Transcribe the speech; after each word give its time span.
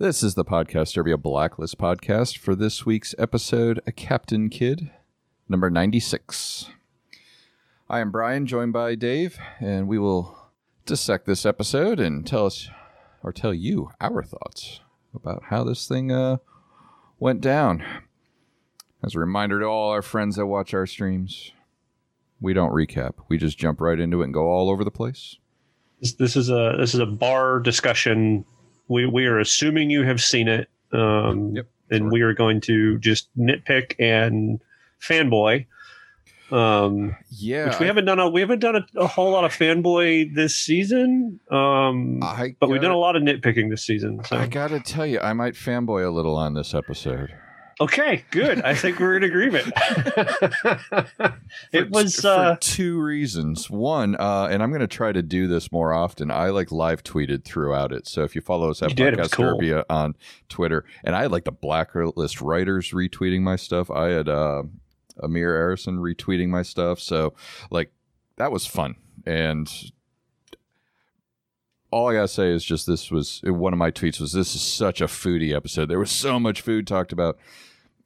This 0.00 0.22
is 0.22 0.34
the 0.34 0.46
Podcast 0.46 0.94
Derby, 0.94 1.12
a 1.12 1.18
Blacklist 1.18 1.76
podcast 1.76 2.38
for 2.38 2.54
this 2.54 2.86
week's 2.86 3.14
episode, 3.18 3.82
A 3.86 3.92
Captain 3.92 4.48
Kidd, 4.48 4.90
number 5.46 5.68
96. 5.68 6.70
I 7.90 8.00
am 8.00 8.10
Brian, 8.10 8.46
joined 8.46 8.72
by 8.72 8.94
Dave, 8.94 9.38
and 9.58 9.86
we 9.86 9.98
will 9.98 10.38
dissect 10.86 11.26
this 11.26 11.44
episode 11.44 12.00
and 12.00 12.26
tell 12.26 12.46
us, 12.46 12.70
or 13.22 13.30
tell 13.30 13.52
you, 13.52 13.90
our 14.00 14.22
thoughts 14.22 14.80
about 15.14 15.42
how 15.50 15.64
this 15.64 15.86
thing 15.86 16.10
uh, 16.10 16.38
went 17.18 17.42
down. 17.42 17.84
As 19.04 19.14
a 19.14 19.20
reminder 19.20 19.60
to 19.60 19.66
all 19.66 19.90
our 19.90 20.00
friends 20.00 20.36
that 20.36 20.46
watch 20.46 20.72
our 20.72 20.86
streams, 20.86 21.52
we 22.40 22.54
don't 22.54 22.72
recap. 22.72 23.16
We 23.28 23.36
just 23.36 23.58
jump 23.58 23.82
right 23.82 24.00
into 24.00 24.22
it 24.22 24.24
and 24.24 24.32
go 24.32 24.48
all 24.48 24.70
over 24.70 24.82
the 24.82 24.90
place. 24.90 25.36
This, 26.00 26.14
this 26.14 26.36
is 26.36 26.48
a 26.48 26.76
this 26.78 26.94
is 26.94 27.00
a 27.00 27.06
bar 27.06 27.60
discussion. 27.60 28.46
We 28.90 29.06
we 29.06 29.26
are 29.26 29.38
assuming 29.38 29.88
you 29.88 30.02
have 30.02 30.20
seen 30.20 30.48
it, 30.48 30.68
um, 30.92 31.54
Yep, 31.54 31.66
and 31.90 32.10
we 32.12 32.22
are 32.22 32.34
going 32.34 32.60
to 32.62 32.98
just 32.98 33.28
nitpick 33.38 33.94
and 33.98 34.60
fanboy. 35.00 35.66
Um, 36.50 37.16
Yeah, 37.30 37.66
which 37.68 37.78
we 37.78 37.86
haven't 37.86 38.06
done 38.06 38.18
a 38.18 38.28
we 38.28 38.40
haven't 38.40 38.58
done 38.58 38.76
a, 38.76 38.86
a 38.98 39.06
whole 39.06 39.30
lot 39.30 39.44
of 39.44 39.52
fanboy 39.52 40.34
this 40.34 40.56
season. 40.56 41.38
Um, 41.50 42.20
I 42.22 42.56
but 42.58 42.68
we've 42.68 42.82
done 42.82 42.90
a 42.90 42.98
lot 42.98 43.14
of 43.14 43.22
nitpicking 43.22 43.70
this 43.70 43.86
season. 43.86 44.24
So 44.24 44.36
I 44.36 44.46
gotta 44.46 44.80
tell 44.80 45.06
you, 45.06 45.20
I 45.20 45.32
might 45.32 45.54
fanboy 45.54 46.04
a 46.04 46.10
little 46.10 46.36
on 46.36 46.54
this 46.54 46.74
episode. 46.74 47.32
Okay, 47.80 48.24
good. 48.30 48.62
I 48.62 48.74
think 48.74 49.00
we're 49.00 49.16
in 49.16 49.24
agreement. 49.24 49.72
it 51.72 51.84
For- 51.84 51.90
was 51.90 52.20
for 52.20 52.28
uh, 52.28 52.56
two 52.60 53.00
reasons. 53.00 53.70
One, 53.70 54.16
uh, 54.16 54.48
and 54.50 54.62
I'm 54.62 54.70
going 54.70 54.80
to 54.80 54.86
try 54.86 55.12
to 55.12 55.22
do 55.22 55.46
this 55.46 55.72
more 55.72 55.92
often. 55.92 56.30
I 56.30 56.50
like 56.50 56.70
live 56.70 57.02
tweeted 57.02 57.44
throughout 57.44 57.92
it. 57.92 58.06
So 58.06 58.22
if 58.22 58.34
you 58.34 58.40
follow 58.40 58.70
us 58.70 58.82
at 58.82 58.90
You 58.90 58.96
did, 58.96 59.14
it 59.14 59.20
Podcast 59.20 59.32
cool. 59.32 59.74
Uh, 59.78 59.84
on 59.90 60.16
Twitter, 60.48 60.84
and 61.04 61.14
I 61.16 61.22
had 61.22 61.32
like 61.32 61.44
the 61.44 61.52
blacklist 61.52 62.40
writers 62.40 62.90
retweeting 62.90 63.40
my 63.42 63.56
stuff. 63.56 63.90
I 63.90 64.08
had 64.08 64.28
uh, 64.28 64.64
Amir 65.22 65.54
Arison 65.54 65.98
retweeting 65.98 66.48
my 66.48 66.62
stuff. 66.62 67.00
So 67.00 67.34
like 67.70 67.92
that 68.36 68.52
was 68.52 68.66
fun. 68.66 68.96
And 69.26 69.70
all 71.90 72.08
I 72.08 72.14
gotta 72.14 72.28
say 72.28 72.50
is 72.52 72.64
just 72.64 72.86
this 72.86 73.10
was 73.10 73.40
one 73.44 73.72
of 73.72 73.78
my 73.78 73.90
tweets 73.90 74.20
was 74.20 74.32
this 74.32 74.54
is 74.54 74.62
such 74.62 75.00
a 75.00 75.06
foodie 75.06 75.54
episode. 75.54 75.88
There 75.88 75.98
was 75.98 76.10
so 76.10 76.38
much 76.38 76.60
food 76.60 76.86
talked 76.86 77.12
about. 77.12 77.38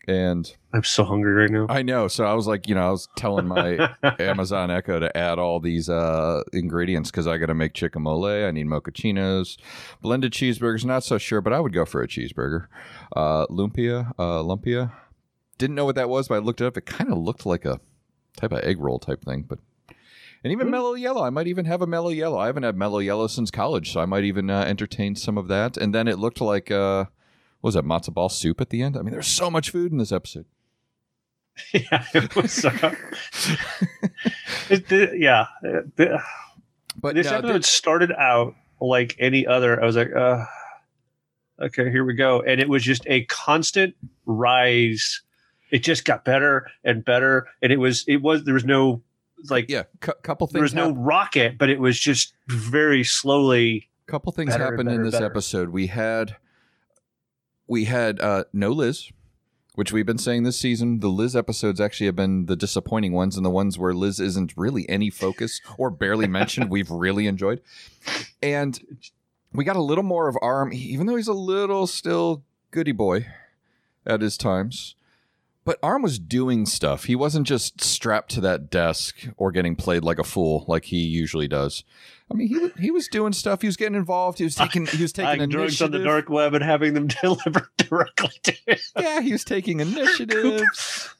And 0.06 0.54
I'm 0.72 0.84
so 0.84 1.04
hungry 1.04 1.32
right 1.32 1.50
now. 1.50 1.66
I 1.68 1.82
know. 1.82 2.08
So 2.08 2.24
I 2.24 2.34
was 2.34 2.46
like, 2.46 2.68
you 2.68 2.74
know, 2.74 2.86
I 2.86 2.90
was 2.90 3.08
telling 3.16 3.46
my 3.46 3.94
Amazon 4.18 4.70
Echo 4.70 5.00
to 5.00 5.16
add 5.16 5.38
all 5.38 5.60
these 5.60 5.88
uh, 5.88 6.42
ingredients 6.52 7.10
because 7.10 7.26
I 7.26 7.38
got 7.38 7.46
to 7.46 7.54
make 7.54 7.72
chicken 7.74 8.02
mole. 8.02 8.24
I 8.26 8.50
need 8.50 8.66
mochachinos, 8.66 9.56
blended 10.02 10.32
cheeseburgers. 10.32 10.84
Not 10.84 11.04
so 11.04 11.16
sure, 11.18 11.40
but 11.40 11.52
I 11.52 11.60
would 11.60 11.72
go 11.72 11.84
for 11.84 12.02
a 12.02 12.08
cheeseburger. 12.08 12.66
Uh, 13.16 13.46
lumpia, 13.46 14.12
uh, 14.18 14.42
lumpia. 14.42 14.92
Didn't 15.56 15.76
know 15.76 15.84
what 15.84 15.94
that 15.94 16.08
was, 16.08 16.28
but 16.28 16.34
I 16.34 16.38
looked 16.38 16.60
it 16.60 16.66
up. 16.66 16.76
It 16.76 16.84
kind 16.86 17.10
of 17.10 17.18
looked 17.18 17.46
like 17.46 17.64
a 17.64 17.80
type 18.36 18.52
of 18.52 18.60
egg 18.64 18.80
roll 18.80 18.98
type 18.98 19.24
thing, 19.24 19.44
but. 19.48 19.58
And 20.42 20.52
even 20.52 20.66
Hmm. 20.66 20.72
mellow 20.72 20.92
yellow. 20.92 21.22
I 21.24 21.30
might 21.30 21.46
even 21.46 21.64
have 21.64 21.80
a 21.80 21.86
mellow 21.86 22.10
yellow. 22.10 22.36
I 22.38 22.46
haven't 22.46 22.64
had 22.64 22.76
mellow 22.76 22.98
yellow 22.98 23.28
since 23.28 23.50
college, 23.50 23.90
so 23.92 24.00
I 24.00 24.04
might 24.04 24.24
even 24.24 24.50
uh, 24.50 24.60
entertain 24.60 25.16
some 25.16 25.38
of 25.38 25.48
that. 25.48 25.78
And 25.78 25.94
then 25.94 26.06
it 26.06 26.18
looked 26.18 26.42
like, 26.42 26.70
uh, 26.70 27.06
was 27.64 27.74
that 27.74 27.84
matzo 27.84 28.12
ball 28.12 28.28
soup 28.28 28.60
at 28.60 28.68
the 28.70 28.82
end? 28.82 28.96
I 28.96 29.00
mean, 29.02 29.12
there's 29.12 29.26
so 29.26 29.50
much 29.50 29.70
food 29.70 29.90
in 29.90 29.98
this 29.98 30.12
episode. 30.12 30.44
yeah, 31.72 32.04
it 32.12 32.36
was. 32.36 32.64
Uh, 32.64 32.94
it, 34.70 34.86
did- 34.88 35.20
yeah, 35.20 35.46
it- 35.62 36.20
But 37.00 37.14
this 37.14 37.26
no, 37.30 37.38
episode 37.38 37.64
started 37.64 38.12
out 38.12 38.54
like 38.80 39.16
any 39.18 39.46
other. 39.46 39.82
I 39.82 39.86
was 39.86 39.96
like, 39.96 40.14
uh, 40.14 40.44
okay, 41.60 41.90
here 41.90 42.04
we 42.04 42.14
go, 42.14 42.42
and 42.42 42.60
it 42.60 42.68
was 42.68 42.82
just 42.82 43.02
a 43.06 43.24
constant 43.24 43.94
rise. 44.26 45.22
It 45.70 45.82
just 45.82 46.04
got 46.04 46.24
better 46.24 46.68
and 46.84 47.04
better, 47.04 47.48
and 47.62 47.72
it 47.72 47.78
was 47.78 48.04
it 48.06 48.18
was 48.22 48.44
there 48.44 48.54
was 48.54 48.64
no 48.64 49.02
like 49.48 49.70
yeah, 49.70 49.84
cou- 50.00 50.12
couple 50.22 50.46
things. 50.46 50.52
there 50.54 50.62
was 50.62 50.74
no 50.74 50.92
rocket, 50.92 51.56
but 51.58 51.70
it 51.70 51.80
was 51.80 51.98
just 51.98 52.34
very 52.48 53.04
slowly. 53.04 53.88
couple 54.06 54.30
things 54.32 54.54
happened 54.54 54.88
in 54.90 55.02
this 55.02 55.12
better. 55.12 55.26
episode. 55.26 55.70
We 55.70 55.86
had 55.88 56.36
we 57.66 57.84
had 57.84 58.20
uh, 58.20 58.44
no 58.52 58.70
Liz, 58.70 59.10
which 59.74 59.92
we've 59.92 60.06
been 60.06 60.18
saying 60.18 60.42
this 60.42 60.58
season. 60.58 61.00
The 61.00 61.08
Liz 61.08 61.34
episodes 61.34 61.80
actually 61.80 62.06
have 62.06 62.16
been 62.16 62.46
the 62.46 62.56
disappointing 62.56 63.12
ones, 63.12 63.36
and 63.36 63.44
the 63.44 63.50
ones 63.50 63.78
where 63.78 63.94
Liz 63.94 64.20
isn't 64.20 64.54
really 64.56 64.88
any 64.88 65.10
focus 65.10 65.60
or 65.78 65.90
barely 65.90 66.26
mentioned. 66.26 66.70
We've 66.70 66.90
really 66.90 67.26
enjoyed, 67.26 67.60
and 68.42 68.80
we 69.52 69.64
got 69.64 69.76
a 69.76 69.82
little 69.82 70.04
more 70.04 70.28
of 70.28 70.36
Aram, 70.42 70.72
even 70.72 71.06
though 71.06 71.16
he's 71.16 71.28
a 71.28 71.32
little 71.32 71.86
still 71.86 72.42
goody 72.70 72.92
boy 72.92 73.26
at 74.06 74.20
his 74.20 74.36
times. 74.36 74.96
But 75.64 75.78
Aram 75.82 76.02
was 76.02 76.18
doing 76.18 76.66
stuff. 76.66 77.04
He 77.04 77.16
wasn't 77.16 77.46
just 77.46 77.82
strapped 77.82 78.30
to 78.32 78.40
that 78.42 78.70
desk 78.70 79.28
or 79.38 79.50
getting 79.50 79.76
played 79.76 80.04
like 80.04 80.18
a 80.18 80.24
fool 80.24 80.66
like 80.68 80.86
he 80.86 80.98
usually 80.98 81.48
does. 81.48 81.84
I 82.30 82.34
mean, 82.34 82.48
he 82.48 82.82
he 82.84 82.90
was 82.90 83.06
doing 83.08 83.32
stuff. 83.32 83.60
He 83.60 83.66
was 83.68 83.76
getting 83.76 83.94
involved. 83.96 84.38
He 84.38 84.44
was 84.44 84.54
taking 84.54 84.86
he 84.86 85.02
was 85.02 85.12
taking 85.14 85.40
Like 85.40 85.50
drugs 85.50 85.82
on 85.82 85.90
the 85.90 85.98
dark 86.02 86.28
web 86.28 86.54
and 86.54 86.64
having 86.64 86.94
them 86.94 87.06
delivered 87.22 87.68
directly 87.76 88.30
to 88.44 88.52
him. 88.66 88.78
Yeah, 88.98 89.20
he 89.20 89.32
was 89.32 89.44
taking 89.44 89.80
initiatives. 89.80 91.14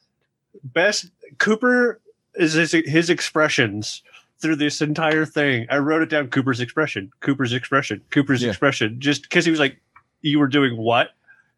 best 0.64 1.10
Cooper 1.38 2.00
is 2.34 2.54
his, 2.54 2.72
his 2.72 3.10
expressions 3.10 4.02
through 4.40 4.56
this 4.56 4.80
entire 4.82 5.24
thing. 5.24 5.66
I 5.70 5.78
wrote 5.78 6.02
it 6.02 6.08
down. 6.10 6.28
Cooper's 6.28 6.60
expression. 6.60 7.10
Cooper's 7.20 7.52
expression. 7.52 8.00
Cooper's 8.10 8.42
Yeah. 8.42 8.48
expression. 8.50 8.96
Just 8.98 9.22
because 9.22 9.44
he 9.44 9.50
was 9.50 9.60
like, 9.60 9.80
"You 10.22 10.38
were 10.38 10.48
doing 10.48 10.76
what?" 10.76 11.10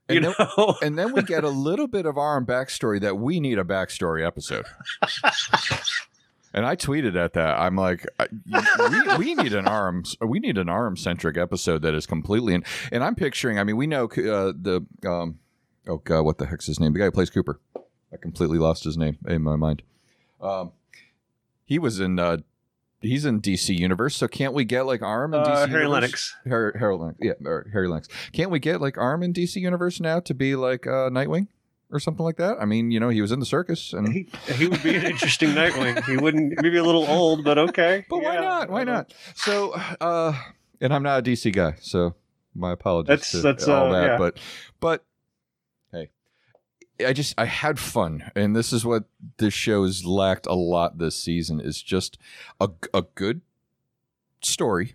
You 0.09 0.17
And 0.17 0.25
then, 0.27 0.75
and 0.83 0.99
then 0.99 1.13
we 1.13 1.23
get 1.23 1.43
a 1.45 1.49
little 1.49 1.89
bit 1.89 2.07
of 2.07 2.17
our 2.19 2.37
own 2.37 2.47
backstory 2.47 3.01
that 3.01 3.17
we 3.17 3.41
need 3.41 3.59
a 3.59 3.65
backstory 3.65 4.25
episode. 4.25 4.67
And 6.57 6.65
I 6.65 6.75
tweeted 6.75 7.17
at 7.17 7.35
that. 7.35 7.61
I'm 7.61 7.77
like, 7.77 8.07
we, 8.51 9.17
we 9.19 9.35
need 9.35 9.53
an 9.53 9.69
Aram, 9.69 10.05
we 10.27 10.39
need 10.39 10.57
an 10.57 10.71
Aram 10.71 10.97
centric 10.97 11.37
episode 11.37 11.83
that 11.83 11.93
is 11.95 12.07
completely. 12.07 12.55
In, 12.55 12.65
and 12.91 13.05
I'm 13.05 13.15
picturing. 13.15 13.59
I 13.59 13.65
mean, 13.65 13.77
we 13.77 13.87
know 13.87 14.07
uh, 14.07 14.55
the 14.59 14.87
um, 15.07 15.39
oh 15.87 15.99
god, 15.99 16.23
what 16.23 16.39
the 16.39 16.47
heck's 16.47 16.65
his 16.65 16.81
name? 16.81 16.95
The 16.95 17.01
guy 17.01 17.05
who 17.05 17.11
plays 17.11 17.29
Cooper. 17.29 17.61
I 17.77 18.17
completely 18.17 18.57
lost 18.57 18.85
his 18.85 18.97
name 18.97 19.19
in 19.29 19.43
my 19.43 19.57
mind. 19.57 19.83
Um, 20.41 20.73
he 21.67 21.79
was 21.79 22.01
in. 22.01 22.19
Uh, 22.19 22.39
he's 23.03 23.27
in 23.27 23.43
DC 23.43 23.77
Universe. 23.79 24.17
So 24.17 24.27
can't 24.27 24.55
we 24.55 24.65
get 24.65 24.87
like 24.87 25.03
Aram 25.03 25.35
in 25.35 25.41
DC? 25.41 25.47
Uh, 25.47 25.67
Harry 25.67 25.83
Universe? 25.87 26.35
Lennix. 26.45 26.49
Harry, 26.49 26.73
Harry 26.79 26.95
Lennix. 26.97 27.17
Yeah, 27.21 27.33
Harry 27.71 27.89
Lennix. 27.89 28.09
Can't 28.33 28.51
we 28.51 28.61
get 28.61 28.81
like 28.81 28.97
Aram 28.97 29.23
in 29.23 29.35
DC 29.35 29.57
Universe 29.57 30.01
now 30.01 30.21
to 30.21 30.33
be 30.33 30.57
like 30.57 30.87
uh, 30.87 31.11
Nightwing 31.11 31.49
or 31.91 32.01
something 32.01 32.25
like 32.25 32.37
that? 32.37 32.59
I 32.61 32.65
mean, 32.65 32.91
you 32.91 33.01
know, 33.01 33.09
he 33.09 33.21
was 33.21 33.33
in 33.33 33.41
the 33.41 33.47
circus, 33.47 33.93
and 33.93 34.13
He, 34.13 34.29
he 34.55 34.67
would 34.67 34.83
be 34.83 34.97
an 34.97 35.05
interesting 35.05 35.51
Nightwing. 35.51 36.05
He 36.05 36.17
wouldn't 36.17 36.61
maybe 36.63 36.77
a 36.79 36.85
little 36.85 37.07
old, 37.07 37.45
but 37.45 37.59
okay. 37.59 38.05
but 38.11 38.23
why 38.23 38.37
not? 38.37 38.71
Why 38.71 38.85
not? 38.85 39.13
So, 39.35 39.73
uh, 39.73 40.37
and 40.81 40.93
I'm 40.93 41.03
not 41.03 41.21
a 41.21 41.23
DC 41.23 41.53
guy, 41.53 41.77
so 41.81 42.15
my 42.55 42.73
apologies. 42.73 43.09
That's- 43.09 43.31
to 43.33 43.41
that's, 43.41 43.69
all 43.69 43.93
uh, 43.95 44.01
that, 44.01 44.07
yeah. 44.07 44.19
but 44.19 44.39
but 44.81 45.05
hey, 45.93 46.11
I 47.05 47.13
just 47.13 47.35
I 47.39 47.45
had 47.45 47.79
fun, 47.79 48.31
and 48.35 48.55
this 48.55 48.73
is 48.73 48.85
what 48.85 49.05
this 49.39 49.55
show 49.55 49.85
has 49.85 50.05
lacked 50.05 50.47
a 50.47 50.55
lot 50.55 50.99
this 50.99 51.17
season 51.17 51.61
is 51.61 51.83
just 51.83 52.19
a 52.61 52.71
a 52.93 53.03
good 53.15 53.43
story. 54.43 54.95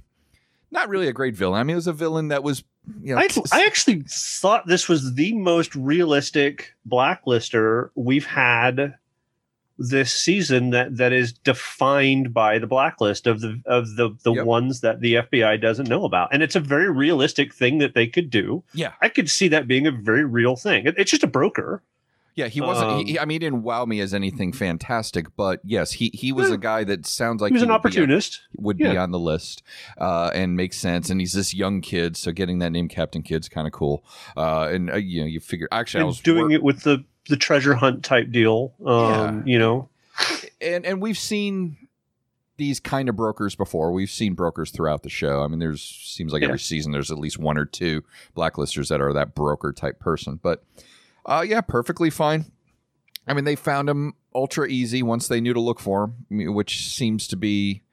Not 0.72 0.90
really 0.90 1.08
a 1.08 1.14
great 1.14 1.36
villain. 1.36 1.60
I 1.60 1.64
mean, 1.64 1.74
it 1.74 1.76
was 1.76 1.88
a 1.88 1.94
villain 1.94 2.30
that 2.30 2.44
was. 2.44 2.64
You 3.04 3.14
know, 3.14 3.22
I, 3.22 3.28
I 3.52 3.66
actually 3.66 4.04
thought 4.10 4.66
this 4.66 4.90
was 4.90 5.14
the 5.14 5.34
most 5.34 5.76
realistic 5.76 6.74
blacklister 6.90 7.90
we've 7.94 8.26
had 8.26 8.96
this 9.78 10.12
season 10.14 10.70
that 10.72 10.98
that 10.98 11.12
is 11.14 11.32
defined 11.34 12.34
by 12.34 12.58
the 12.60 12.68
blacklist 12.68 13.28
of 13.28 13.42
the 13.42 13.62
of 13.66 13.96
the 13.98 14.10
the 14.24 14.34
Yep. 14.34 14.46
ones 14.46 14.82
that 14.82 15.00
the 15.02 15.16
FBI 15.16 15.60
doesn't 15.60 15.90
know 15.90 16.06
about 16.06 16.30
and 16.32 16.44
it's 16.44 16.56
a 16.56 16.60
very 16.60 16.92
realistic 16.92 17.52
thing 17.54 17.80
that 17.80 17.96
they 17.96 18.06
could 18.06 18.30
do 18.30 18.64
yeah, 18.74 18.94
I 19.02 19.10
could 19.10 19.28
see 19.30 19.48
that 19.48 19.68
being 19.68 19.88
a 19.88 19.92
very 19.92 20.24
real 20.24 20.56
thing 20.56 20.86
It- 20.86 20.96
it's 21.00 21.10
just 21.10 21.24
a 21.24 21.28
broker 21.28 21.82
Yeah, 22.36 22.48
he 22.48 22.62
wasn't. 22.62 22.92
Um, 22.92 23.06
he, 23.06 23.20
I 23.20 23.26
mean, 23.26 23.36
he 23.36 23.40
didn't 23.40 23.64
wow 23.64 23.84
me 23.86 24.00
as 24.00 24.14
anything 24.14 24.54
fantastic, 24.54 25.36
but 25.36 25.60
yes, 25.66 25.92
he 25.92 26.12
he 26.14 26.32
was 26.32 26.48
Yeah. 26.50 26.56
a 26.56 26.58
guy 26.58 26.84
that 26.86 27.06
sounds 27.06 27.42
like 27.42 27.50
he 27.52 27.54
was 27.54 27.62
an 27.64 27.68
would 27.68 27.72
be 27.72 27.74
on- 27.74 27.80
opportunist 27.80 28.42
would 28.58 28.78
be 28.78 28.98
on 28.98 29.12
the 29.12 29.20
list 29.20 29.64
uh, 29.98 30.32
and 30.34 30.56
makes 30.56 30.78
sense. 30.78 31.10
And 31.10 31.20
he's 31.20 31.34
this 31.34 31.54
young 31.54 31.82
kid, 31.82 32.16
so 32.16 32.32
getting 32.32 32.60
that 32.60 32.70
name 32.72 32.88
Captain 32.88 33.22
Kid's 33.22 33.50
kind 33.50 33.68
of 33.68 33.74
cool. 33.74 34.06
Uh, 34.38 34.70
and 34.72 34.90
uh, 34.92 34.96
you 34.96 35.22
know, 35.22 35.28
you 35.28 35.40
figure 35.42 35.68
actually 35.72 36.02
I 36.02 36.06
was 36.06 36.22
doing 36.22 36.44
work- 36.44 36.52
it 36.54 36.64
with 36.64 36.84
the 36.84 37.04
the 37.30 37.38
treasure 37.38 37.76
hunt 37.76 38.04
type 38.04 38.32
deal 38.32 38.74
um 38.84 39.44
you 39.46 39.60
know 39.60 39.88
and 40.60 40.84
and 40.88 41.00
we've 41.02 41.20
seen 41.20 41.78
these 42.58 42.80
kind 42.80 43.10
of 43.10 43.16
brokers 43.16 43.56
before. 43.56 43.92
We've 43.92 44.10
seen 44.10 44.34
brokers 44.36 44.70
throughout 44.72 45.02
the 45.04 45.10
show. 45.10 45.42
I 45.44 45.48
mean, 45.48 45.60
there's 45.60 45.82
seems 45.82 46.32
like 46.32 46.42
Yeah. 46.44 46.50
every 46.50 46.60
season 46.60 46.92
there's 46.92 47.10
at 47.12 47.18
least 47.18 47.40
one 47.40 47.58
or 47.58 47.66
two 47.66 48.04
blacklisters 48.38 48.90
that 48.90 49.02
are 49.02 49.14
that 49.14 49.34
broker 49.36 49.74
type 49.74 50.00
person. 50.00 50.40
But 50.42 50.64
uh, 51.26 51.46
yeah, 51.48 51.62
perfectly 51.62 52.10
fine. 52.10 52.46
I 53.28 53.34
mean, 53.34 53.46
they 53.46 53.56
found 53.56 53.90
him 53.90 54.14
ultra 54.34 54.68
easy 54.68 55.04
once 55.04 55.28
they 55.28 55.42
knew 55.42 55.54
to 55.54 55.60
look 55.60 55.80
for 55.80 56.14
him, 56.30 56.54
which 56.54 56.90
seems 56.90 57.28
to 57.28 57.36
be 57.36 57.84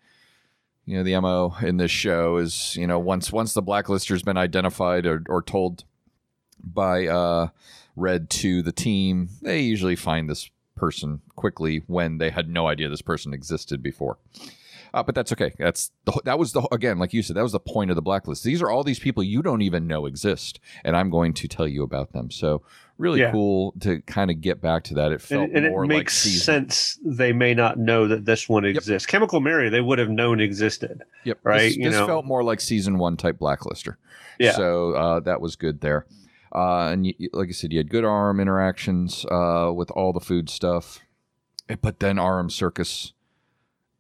you 0.89 0.97
know 0.97 1.03
the 1.03 1.21
mo 1.21 1.55
in 1.61 1.77
this 1.77 1.91
show 1.91 2.39
is 2.39 2.75
you 2.77 2.87
know 2.87 2.99
once 2.99 3.31
once 3.31 3.53
the 3.53 3.63
blacklister's 3.63 4.23
been 4.23 4.39
identified 4.39 5.05
or, 5.05 5.23
or 5.29 5.43
told 5.43 5.85
by 6.65 7.07
uh, 7.07 7.49
Red 7.95 8.31
to 8.31 8.63
the 8.63 8.73
team. 8.73 9.29
They 9.43 9.61
usually 9.61 9.97
find 9.97 10.31
this 10.31 10.51
person 10.77 11.21
quickly 11.37 11.83
when 11.87 12.19
they 12.19 12.31
had 12.31 12.49
no 12.49 12.69
idea 12.69 12.89
this 12.89 13.03
person 13.03 13.35
existed 13.35 13.83
before. 13.83 14.19
Uh, 14.95 15.03
but 15.03 15.15
that's 15.15 15.33
okay. 15.33 15.53
That's 15.59 15.91
the, 16.07 16.19
that 16.25 16.39
was 16.39 16.53
the 16.53 16.63
again, 16.73 16.99
like 16.99 17.13
you 17.13 17.23
said, 17.23 17.37
that 17.37 17.43
was 17.43 17.53
the 17.53 17.61
point 17.61 17.91
of 17.91 17.97
the 17.97 18.03
blacklist. 18.03 18.43
These 18.43 18.63
are 18.63 18.71
all 18.71 18.83
these 18.83 18.99
people 18.99 19.23
you 19.23 19.43
don't 19.43 19.63
even 19.63 19.87
know 19.87 20.07
exist, 20.07 20.59
and 20.85 20.97
I'm 20.97 21.11
going 21.11 21.35
to 21.35 21.49
tell 21.49 21.69
you 21.69 21.83
about 21.83 22.13
them. 22.13 22.31
So 22.31 22.63
really 22.99 23.21
Yeah. 23.21 23.31
cool 23.33 23.73
to 23.81 24.01
kind 24.03 24.31
of 24.31 24.41
get 24.41 24.61
back 24.61 24.83
to 24.85 24.95
that. 24.95 25.13
It 25.13 25.21
felt 25.21 25.45
and, 25.49 25.57
and 25.57 25.67
it 25.67 25.71
more 25.71 25.87
like 25.87 25.89
makes 25.89 26.19
season. 26.19 26.41
sense 26.65 26.99
they 27.05 27.33
may 27.33 27.55
not 27.55 27.79
know 27.79 28.09
that 28.09 28.25
this 28.25 28.49
one 28.49 28.65
exists 28.65 29.07
chemical 29.07 29.41
mary 29.41 29.69
they 29.71 29.81
would 29.81 29.99
have 30.01 30.11
known 30.11 30.41
existed 30.41 31.03
Yep. 31.25 31.39
right, 31.45 31.61
This, 31.61 31.77
you 31.77 31.85
this 31.85 31.93
know. 31.95 32.07
felt 32.07 32.25
more 32.25 32.43
like 32.43 32.61
season 32.61 32.99
one 32.99 33.17
type 33.17 33.39
blacklister. 33.39 33.97
Yeah. 34.41 34.53
So 34.53 34.93
uh, 34.95 35.21
that 35.21 35.41
was 35.41 35.57
good 35.57 35.81
there. 35.81 36.07
Uh, 36.55 36.89
and 36.89 37.07
you, 37.07 37.15
like 37.33 37.49
I 37.49 37.53
said, 37.53 37.73
you 37.73 37.79
had 37.79 37.91
good 37.91 38.05
Aram 38.05 38.41
interactions 38.41 39.25
uh, 39.31 39.71
with 39.75 39.91
all 39.91 40.13
the 40.13 40.21
food 40.21 40.49
stuff, 40.49 41.01
but 41.83 42.01
then 42.01 42.19
Aram 42.19 42.49
Circus. 42.51 43.13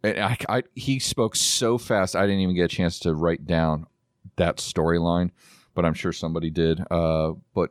And 0.02 0.18
I, 0.18 0.36
I, 0.48 0.62
he 0.74 0.98
spoke 0.98 1.36
so 1.36 1.76
fast, 1.76 2.16
I 2.16 2.22
didn't 2.22 2.40
even 2.40 2.54
get 2.54 2.64
a 2.64 2.68
chance 2.68 2.98
to 3.00 3.14
write 3.14 3.46
down 3.46 3.86
that 4.36 4.56
storyline, 4.58 5.30
but 5.74 5.84
I'm 5.84 5.92
sure 5.94 6.12
somebody 6.12 6.50
did. 6.50 6.80
Uh, 6.90 7.32
but 7.52 7.70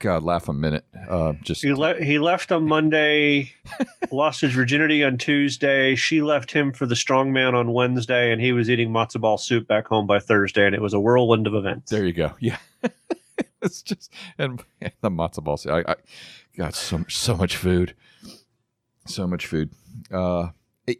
God, 0.00 0.22
laugh 0.22 0.48
a 0.48 0.52
minute. 0.52 0.84
Uh, 1.08 1.32
just 1.42 1.62
he, 1.62 1.72
le- 1.72 2.02
he 2.02 2.18
left 2.18 2.52
on 2.52 2.64
monday 2.64 3.52
lost 4.12 4.40
his 4.42 4.52
virginity 4.52 5.02
on 5.02 5.16
tuesday 5.18 5.94
she 5.94 6.20
left 6.22 6.50
him 6.52 6.72
for 6.72 6.86
the 6.86 6.94
strongman 6.94 7.54
on 7.54 7.72
wednesday 7.72 8.30
and 8.30 8.40
he 8.40 8.52
was 8.52 8.68
eating 8.70 8.90
matzo 8.90 9.20
ball 9.20 9.38
soup 9.38 9.66
back 9.66 9.86
home 9.86 10.06
by 10.06 10.18
thursday 10.18 10.66
and 10.66 10.74
it 10.74 10.82
was 10.82 10.92
a 10.92 11.00
whirlwind 11.00 11.46
of 11.46 11.54
events 11.54 11.90
There 11.90 12.04
you 12.04 12.12
go. 12.12 12.32
Yeah. 12.40 12.58
it's 13.62 13.82
just 13.82 14.12
and 14.36 14.62
the 15.00 15.10
matzo 15.10 15.42
balls. 15.42 15.66
I, 15.66 15.80
I 15.80 15.94
got 16.56 16.74
so 16.74 17.04
so 17.08 17.36
much 17.36 17.56
food, 17.56 17.94
so 19.06 19.26
much 19.26 19.46
food. 19.46 19.70
Uh, 20.12 20.48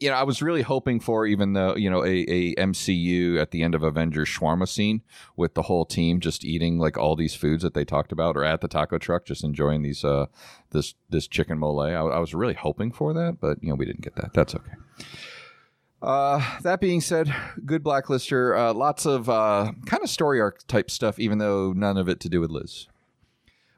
you 0.01 0.09
know, 0.11 0.15
I 0.15 0.23
was 0.23 0.43
really 0.43 0.63
hoping 0.63 1.01
for 1.01 1.27
even 1.27 1.53
though 1.53 1.77
you 1.77 1.89
know 1.91 2.05
a, 2.05 2.25
a 2.29 2.55
MCU 2.57 3.41
at 3.41 3.51
the 3.51 3.63
end 3.63 3.75
of 3.75 3.83
Avengers 3.83 4.29
shawarma 4.29 4.69
scene 4.69 5.03
with 5.37 5.55
the 5.55 5.63
whole 5.63 5.85
team 5.85 6.21
just 6.21 6.45
eating 6.45 6.79
like 6.79 6.97
all 6.97 7.17
these 7.17 7.35
foods 7.35 7.63
that 7.63 7.75
they 7.75 7.85
talked 7.85 8.13
about, 8.13 8.37
or 8.37 8.45
at 8.45 8.61
the 8.61 8.69
taco 8.69 8.99
truck 8.99 9.25
just 9.25 9.45
enjoying 9.45 9.83
these 9.83 10.05
uh 10.05 10.27
this 10.71 10.95
this 11.09 11.27
chicken 11.27 11.59
mole. 11.59 11.81
I, 11.81 11.93
I 11.93 12.19
was 12.19 12.35
really 12.35 12.55
hoping 12.55 12.93
for 12.93 13.13
that, 13.15 13.39
but 13.41 13.63
you 13.63 13.71
know 13.71 13.75
we 13.75 13.87
didn't 13.87 14.03
get 14.03 14.17
that. 14.17 14.33
That's 14.35 14.55
okay. 14.55 14.73
Uh, 16.01 16.61
that 16.63 16.81
being 16.81 17.01
said, 17.01 17.35
good 17.65 17.83
blacklister. 17.83 18.57
Uh, 18.57 18.73
lots 18.73 19.05
of 19.05 19.29
uh, 19.29 19.73
kind 19.87 20.03
of 20.03 20.09
story 20.09 20.41
arc 20.41 20.65
type 20.69 20.91
stuff, 20.91 21.19
even 21.19 21.39
though 21.39 21.73
none 21.73 21.97
of 21.97 22.09
it 22.09 22.21
to 22.21 22.29
do 22.29 22.41
with 22.41 22.51
Liz. 22.51 22.87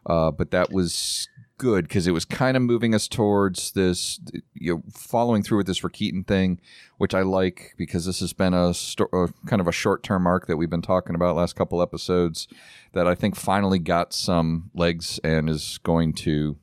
Uh, 0.05 0.31
but 0.31 0.51
that 0.51 0.71
was 0.71 1.29
good 1.61 1.85
because 1.85 2.07
it 2.07 2.13
was 2.13 2.25
kind 2.25 2.57
of 2.57 2.63
moving 2.63 2.95
us 2.95 3.07
towards 3.07 3.73
this, 3.73 4.19
you 4.55 4.75
know, 4.75 4.83
following 4.93 5.43
through 5.43 5.59
with 5.59 5.67
this 5.67 5.81
Rakitin 5.83 6.27
thing, 6.27 6.59
which 6.99 7.15
I 7.15 7.21
like 7.23 7.75
because 7.77 8.07
this 8.07 8.21
has 8.21 8.33
been 8.33 8.55
a, 8.55 8.73
sto- 8.73 9.09
a 9.13 9.29
kind 9.47 9.61
of 9.61 9.69
a 9.69 9.73
short 9.73 10.03
term 10.03 10.27
arc 10.27 10.47
that 10.47 10.57
we've 10.57 10.71
been 10.71 10.83
talking 10.83 11.15
about 11.15 11.37
last 11.37 11.55
couple 11.55 11.83
episodes 11.83 12.49
that 12.95 13.07
I 13.07 13.15
think 13.15 13.37
finally 13.37 13.79
got 13.79 14.13
some 14.15 14.71
legs 14.75 15.21
and 15.23 15.51
is 15.51 15.79
going 15.83 16.15
to, 16.15 16.57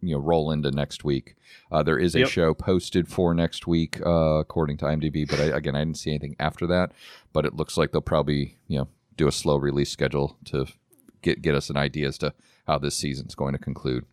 you 0.00 0.14
know, 0.14 0.18
roll 0.20 0.50
into 0.50 0.70
next 0.72 1.04
week. 1.04 1.36
Uh, 1.70 1.82
there 1.82 1.98
is 1.98 2.14
a 2.14 2.20
Yep. 2.20 2.28
show 2.28 2.54
posted 2.54 3.08
for 3.08 3.32
next 3.34 3.66
week, 3.66 4.00
uh, 4.04 4.38
according 4.40 4.76
to 4.78 4.84
IMDb, 4.84 5.26
but 5.28 5.40
I, 5.40 5.44
again, 5.56 5.76
I 5.76 5.80
didn't 5.80 5.98
see 5.98 6.10
anything 6.10 6.34
after 6.40 6.66
that. 6.66 6.90
But 7.32 7.46
it 7.46 7.54
looks 7.54 7.76
like 7.76 7.92
they'll 7.92 8.00
probably, 8.00 8.58
you 8.66 8.78
know, 8.80 8.88
do 9.16 9.28
a 9.28 9.32
slow 9.32 9.56
release 9.56 9.90
schedule 9.90 10.36
to 10.46 10.66
get 11.22 11.40
get 11.40 11.54
us 11.54 11.70
an 11.70 11.76
idea 11.76 12.08
as 12.08 12.18
to 12.18 12.34
how 12.66 12.78
this 12.78 12.96
season's 12.96 13.34
going 13.34 13.52
to 13.52 13.58
conclude. 13.58 14.04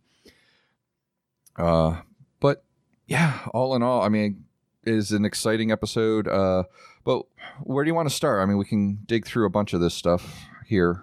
Uh, 1.56 2.00
but 2.40 2.64
yeah, 3.06 3.38
all 3.52 3.74
in 3.74 3.82
all, 3.82 4.02
I 4.02 4.08
mean, 4.08 4.44
it 4.84 4.94
is 4.94 5.12
an 5.12 5.24
exciting 5.24 5.70
episode. 5.70 6.26
Uh, 6.28 6.64
but 7.04 7.24
where 7.62 7.84
do 7.84 7.88
you 7.88 7.94
want 7.94 8.08
to 8.08 8.14
start? 8.14 8.40
I 8.42 8.46
mean, 8.46 8.58
we 8.58 8.64
can 8.64 8.98
dig 9.06 9.26
through 9.26 9.46
a 9.46 9.50
bunch 9.50 9.72
of 9.72 9.80
this 9.80 9.94
stuff 9.94 10.44
here. 10.66 11.02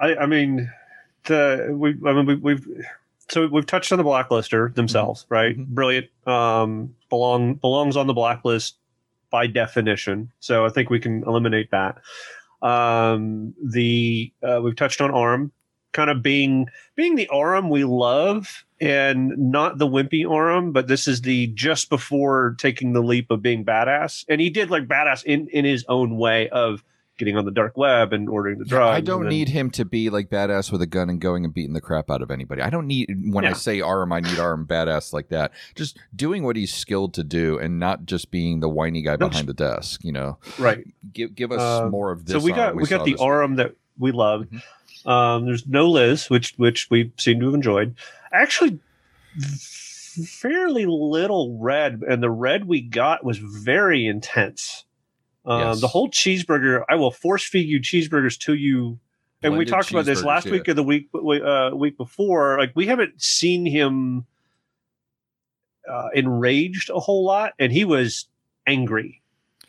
I, 0.00 0.16
I 0.16 0.26
mean, 0.26 0.70
the 1.24 1.68
we 1.72 1.90
I 2.06 2.12
mean 2.12 2.26
we, 2.26 2.34
we've 2.36 2.66
so 3.30 3.46
we've 3.46 3.66
touched 3.66 3.92
on 3.92 3.98
the 3.98 4.04
blacklister 4.04 4.74
themselves, 4.74 5.26
right? 5.28 5.56
Mhm. 5.56 5.66
Brilliant. 5.68 6.06
Um, 6.26 6.94
belong 7.08 7.54
belongs 7.54 7.96
on 7.96 8.06
the 8.06 8.12
blacklist 8.12 8.76
by 9.30 9.46
definition. 9.46 10.30
So 10.40 10.66
I 10.66 10.68
think 10.68 10.90
we 10.90 11.00
can 11.00 11.22
eliminate 11.24 11.70
that. 11.70 11.98
Um, 12.62 13.54
the 13.62 14.32
uh, 14.42 14.60
we've 14.62 14.76
touched 14.76 15.00
on 15.00 15.14
Aram, 15.14 15.52
kind 15.94 16.10
of 16.10 16.22
being 16.22 16.66
being 16.96 17.14
the 17.14 17.28
Aram 17.32 17.70
we 17.70 17.84
love 17.84 18.66
and 18.80 19.32
not 19.38 19.78
the 19.78 19.86
wimpy 19.86 20.30
Aram, 20.30 20.72
but 20.72 20.88
this 20.88 21.08
is 21.08 21.22
the 21.22 21.46
just 21.54 21.88
before 21.88 22.54
taking 22.58 22.92
the 22.92 23.00
leap 23.02 23.30
of 23.30 23.40
being 23.40 23.64
badass, 23.64 24.26
and 24.28 24.42
he 24.42 24.50
did 24.50 24.68
like 24.70 24.86
badass 24.86 25.24
in 25.24 25.48
in 25.48 25.64
his 25.64 25.86
own 25.88 26.18
way 26.18 26.50
of 26.50 26.84
getting 27.16 27.36
on 27.36 27.44
the 27.44 27.52
dark 27.52 27.76
web 27.76 28.12
and 28.12 28.28
ordering 28.28 28.58
the 28.58 28.64
drugs. 28.64 28.96
I 28.96 29.00
don't 29.00 29.20
then- 29.22 29.28
need 29.30 29.48
him 29.48 29.70
to 29.70 29.84
be 29.84 30.10
like 30.10 30.28
badass 30.30 30.72
with 30.72 30.82
a 30.82 30.86
gun 30.86 31.08
and 31.08 31.20
going 31.20 31.44
and 31.44 31.54
beating 31.54 31.72
the 31.72 31.80
crap 31.80 32.10
out 32.10 32.20
of 32.22 32.30
anybody. 32.32 32.60
I 32.60 32.70
don't 32.70 32.88
need 32.88 33.08
when 33.32 33.44
I 33.44 33.52
say 33.52 33.80
Aram, 33.80 34.12
I 34.12 34.18
need 34.18 34.36
Aram 34.36 34.66
badass 34.66 35.12
like 35.12 35.28
that. 35.28 35.52
Just 35.76 35.96
doing 36.16 36.42
what 36.42 36.56
he's 36.56 36.74
skilled 36.74 37.14
to 37.14 37.22
do 37.22 37.56
and 37.56 37.78
not 37.78 38.04
just 38.04 38.32
being 38.32 38.58
the 38.58 38.68
whiny 38.68 39.00
guy 39.02 39.12
No, 39.14 39.28
behind 39.28 39.46
the 39.46 39.54
desk. 39.54 40.02
You 40.04 40.10
know, 40.10 40.38
right. 40.58 40.84
give 41.12 41.36
give 41.36 41.52
us 41.52 41.60
Uh, 41.60 41.88
more 41.88 42.10
of 42.10 42.26
this. 42.26 42.32
so 42.34 42.40
we 42.44 42.50
got 42.50 42.70
Aram 42.70 42.76
we, 42.78 42.86
got 42.88 43.04
the 43.04 43.12
this 43.12 43.20
week. 43.20 43.26
Aram 43.28 43.54
that 43.56 43.76
we 43.96 44.10
love. 44.10 44.46
Mhm. 44.52 44.60
Um, 45.06 45.46
there's 45.46 45.66
no 45.66 45.90
Liz, 45.90 46.30
which 46.30 46.54
which 46.56 46.88
we 46.90 47.12
seem 47.18 47.40
to 47.40 47.46
have 47.46 47.54
enjoyed. 47.54 47.94
Actually, 48.32 48.80
fairly 50.26 50.86
little 50.86 51.58
red, 51.60 52.02
and 52.08 52.22
the 52.22 52.30
red 52.30 52.66
we 52.66 52.80
got 52.80 53.24
was 53.24 53.38
very 53.38 54.06
intense. 54.06 54.84
Um, 55.44 55.60
Yes. 55.60 55.80
The 55.80 55.88
whole 55.88 56.08
cheeseburger, 56.08 56.84
I 56.88 56.94
will 56.94 57.10
force 57.10 57.44
feed 57.44 57.68
you 57.68 57.80
cheeseburgers 57.80 58.38
to 58.40 58.54
you. 58.54 58.98
And 59.42 59.58
we 59.58 59.66
talked 59.66 59.90
about 59.90 60.06
this 60.06 60.24
last 60.24 60.46
yeah. 60.46 60.52
week 60.52 60.68
or 60.70 60.74
the 60.74 60.82
week 60.82 61.10
uh, 61.14 61.70
week 61.74 61.98
before. 61.98 62.58
Like 62.58 62.72
we 62.74 62.86
haven't 62.86 63.20
seen 63.20 63.66
him 63.66 64.24
uh, 65.86 66.08
enraged 66.14 66.88
a 66.88 66.98
whole 66.98 67.24
lot, 67.26 67.52
and 67.58 67.70
he 67.70 67.84
was 67.84 68.26
angry. 68.66 69.20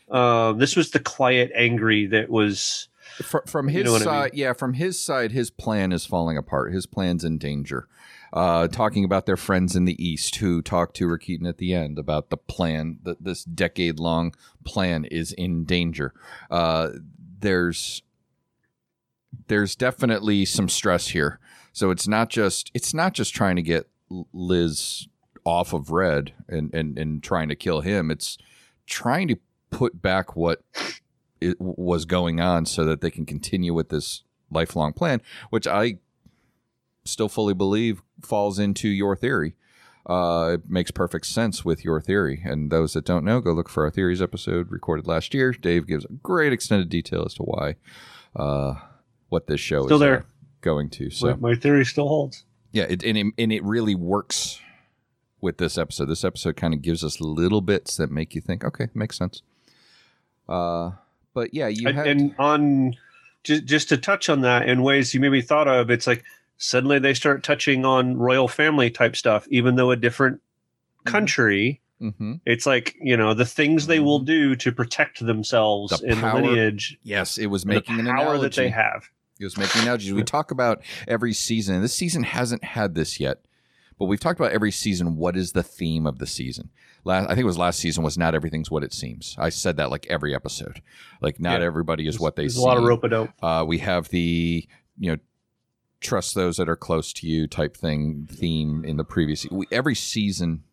Um, 0.10 0.60
this 0.60 0.78
was 0.78 0.92
the 0.92 1.00
quiet 1.00 1.52
angry 1.54 2.06
that 2.06 2.30
was 2.30 2.88
Fr- 3.22 3.40
from 3.46 3.70
You 3.70 3.78
his 3.78 3.86
know 3.86 3.92
what 3.94 4.02
I 4.02 4.06
side, 4.06 4.32
yeah, 4.34 4.54
from 4.54 4.74
his 4.74 5.02
side, 5.02 5.32
his 5.32 5.50
plan 5.50 5.92
is 5.92 6.06
falling 6.06 6.38
apart. 6.38 6.74
His 6.74 6.86
plan's 6.86 7.24
in 7.24 7.38
danger. 7.38 7.88
Uh, 8.34 8.68
talking 8.68 9.06
about 9.06 9.26
their 9.26 9.38
friends 9.38 9.76
in 9.76 9.86
the 9.86 10.04
East 10.04 10.36
who 10.38 10.62
talked 10.62 10.96
to 10.98 11.08
Rakitin 11.08 11.48
at 11.48 11.58
the 11.58 11.74
end 11.74 11.98
about 11.98 12.30
the 12.30 12.38
plan, 12.38 13.00
that 13.04 13.24
this 13.24 13.46
decade 13.46 14.00
long 14.00 14.34
plan 14.66 15.06
is 15.06 15.32
in 15.32 15.64
danger. 15.64 16.14
Uh, 16.52 16.90
there's 17.40 18.02
there's 19.48 19.76
definitely 19.76 20.44
some 20.46 20.68
stress 20.68 21.10
here. 21.10 21.40
So 21.72 21.92
it's 21.92 22.08
not 22.08 22.30
just 22.30 22.72
it's 22.74 22.94
not 22.94 23.14
just 23.14 23.34
trying 23.34 23.56
to 23.56 23.62
get 23.62 23.88
Liz 24.34 25.08
off 25.46 25.74
of 25.74 25.92
Red 25.92 26.34
and, 26.50 26.74
and, 26.74 26.98
and 26.98 27.22
trying 27.22 27.50
to 27.50 27.56
kill 27.56 27.82
him. 27.82 28.10
It's 28.10 28.38
trying 28.88 29.28
to 29.28 29.38
put 29.70 30.02
back 30.02 30.36
what 30.36 30.62
it 31.42 31.60
was 31.60 32.06
going 32.06 32.40
on 32.40 32.66
so 32.66 32.86
that 32.86 33.02
they 33.02 33.12
can 33.12 33.26
continue 33.26 33.74
with 33.74 33.90
this 33.90 34.24
lifelong 34.52 34.94
plan, 34.94 35.22
which 35.50 35.68
I 35.68 35.98
still 37.04 37.30
fully 37.30 37.54
believe 37.54 38.02
falls 38.22 38.58
into 38.60 38.88
your 38.88 39.16
theory. 39.16 39.56
Uh, 40.08 40.52
it 40.54 40.70
makes 40.70 40.92
perfect 40.92 41.26
sense 41.26 41.66
with 41.66 41.84
your 41.84 42.00
theory. 42.00 42.42
And 42.46 42.72
those 42.72 42.94
that 42.94 43.06
don't 43.06 43.26
know, 43.26 43.42
go 43.42 43.54
look 43.54 43.70
for 43.70 43.84
our 43.86 43.92
theories 43.92 44.22
episode 44.22 44.72
recorded 44.72 45.08
last 45.08 45.34
year. 45.34 45.52
Dave 45.52 45.88
gives 45.88 46.06
a 46.06 46.10
great 46.22 46.54
extended 46.54 46.90
detail 46.90 47.24
as 47.26 47.34
to 47.36 47.44
why, 47.44 47.76
uh, 48.36 48.76
what 49.30 49.48
this 49.48 49.60
show 49.60 49.86
Still 49.86 49.98
is 49.98 50.02
uh, 50.02 50.06
there. 50.06 50.26
going 50.62 50.90
to. 50.92 51.10
So 51.10 51.36
my, 51.38 51.52
my 51.52 51.56
theory 51.56 51.86
still 51.86 52.08
holds. 52.08 52.46
yeah, 52.72 52.84
it, 52.84 53.04
and 53.04 53.18
it, 53.18 53.34
and 53.38 53.52
it 53.52 53.64
really 53.64 53.96
works 53.96 54.60
with 55.42 55.58
this 55.58 55.76
episode. 55.78 56.06
This 56.06 56.24
episode 56.24 56.56
kind 56.56 56.74
of 56.76 56.84
gives 56.84 57.04
us 57.04 57.20
little 57.20 57.62
bits 57.62 57.98
that 57.98 58.12
make 58.12 58.36
you 58.36 58.42
think, 58.42 58.64
okay, 58.64 58.90
makes 58.94 59.18
sense. 59.18 59.42
Uh, 60.48 60.92
but 61.36 61.54
yeah, 61.54 61.68
you 61.68 61.94
had 61.94 62.08
and 62.08 62.34
on 62.40 62.96
just 63.44 63.66
just 63.66 63.90
to 63.90 63.98
touch 63.98 64.28
on 64.30 64.42
that 64.42 64.68
in 64.68 64.82
ways 64.82 65.14
you 65.14 65.20
maybe 65.20 65.42
thought 65.42 65.68
of, 65.68 65.92
it's 65.92 66.08
like 66.08 66.24
suddenly 66.58 66.98
they 66.98 67.14
start 67.14 67.44
touching 67.44 67.86
on 67.86 68.18
royal 68.18 68.48
family 68.48 68.90
type 68.90 69.16
stuff, 69.16 69.46
even 69.52 69.76
though 69.76 69.92
a 69.92 69.96
different 69.96 70.42
Mhm. 71.06 71.12
country. 71.12 71.82
Mhm. 72.02 72.40
It's 72.46 72.66
like 72.66 72.96
you 73.00 73.16
know 73.16 73.34
the 73.36 73.46
things 73.46 73.86
they 73.88 74.00
will 74.00 74.20
do 74.20 74.56
to 74.56 74.72
protect 74.72 75.24
themselves 75.26 75.94
Mm-hmm. 75.94 76.06
The 76.08 76.12
in 76.14 76.20
power- 76.20 76.42
the 76.42 76.48
lineage, 76.48 76.98
yes, 77.04 77.38
it 77.38 77.46
was 77.48 77.66
making 77.66 77.98
the 77.98 78.02
an 78.02 78.08
power 78.08 78.22
analogy. 78.34 78.42
that 78.44 78.56
they 78.56 78.70
have. 78.70 79.10
It 79.40 79.44
was 79.44 79.58
making 79.58 79.82
analogies. 79.84 80.14
We 80.14 80.24
talk 80.24 80.50
about 80.52 80.82
every 81.08 81.34
season, 81.34 81.76
and 81.76 81.84
this 81.84 81.94
season 81.94 82.24
hasn't 82.24 82.64
had 82.64 82.96
this 82.96 83.20
yet, 83.20 83.42
but 83.98 84.06
we've 84.06 84.20
talked 84.20 84.40
about 84.40 84.52
every 84.52 84.72
season. 84.72 85.16
What 85.18 85.38
is 85.38 85.52
the 85.54 85.64
theme 85.64 86.06
of 86.06 86.20
the 86.20 86.28
season? 86.28 86.70
Last, 87.04 87.26
I 87.26 87.30
think 87.30 87.40
it 87.42 87.46
was 87.46 87.58
last 87.58 87.80
season 87.80 88.04
was 88.04 88.18
not 88.18 88.36
everything's 88.36 88.70
what 88.72 88.84
it 88.84 88.94
seems. 88.94 89.36
I 89.40 89.50
said 89.50 89.78
that 89.78 89.90
like 89.92 90.06
every 90.10 90.34
episode. 90.36 90.82
Like 91.22 91.40
not 91.40 91.62
Yeah. 91.62 91.68
everybody 91.68 92.08
is 92.08 92.20
what 92.20 92.36
they 92.36 92.44
There's 92.44 92.56
seem. 92.56 92.64
a 92.64 92.66
lot 92.66 92.78
of 92.78 92.84
rope 92.84 93.04
a 93.04 93.10
dope. 93.10 93.30
Uh, 93.42 93.64
we 93.68 93.78
have 93.80 94.10
the 94.10 94.68
you 94.98 95.12
know 95.12 95.18
trust 96.02 96.36
those 96.36 96.58
that 96.58 96.70
are 96.70 96.76
close 96.76 97.12
to 97.14 97.28
you 97.28 97.48
type 97.48 97.76
thing 97.76 98.28
theme 98.32 98.84
in 98.86 98.98
the 98.98 99.04
previous 99.04 99.46
we, 99.50 99.66
every 99.72 99.96
season 99.96 100.64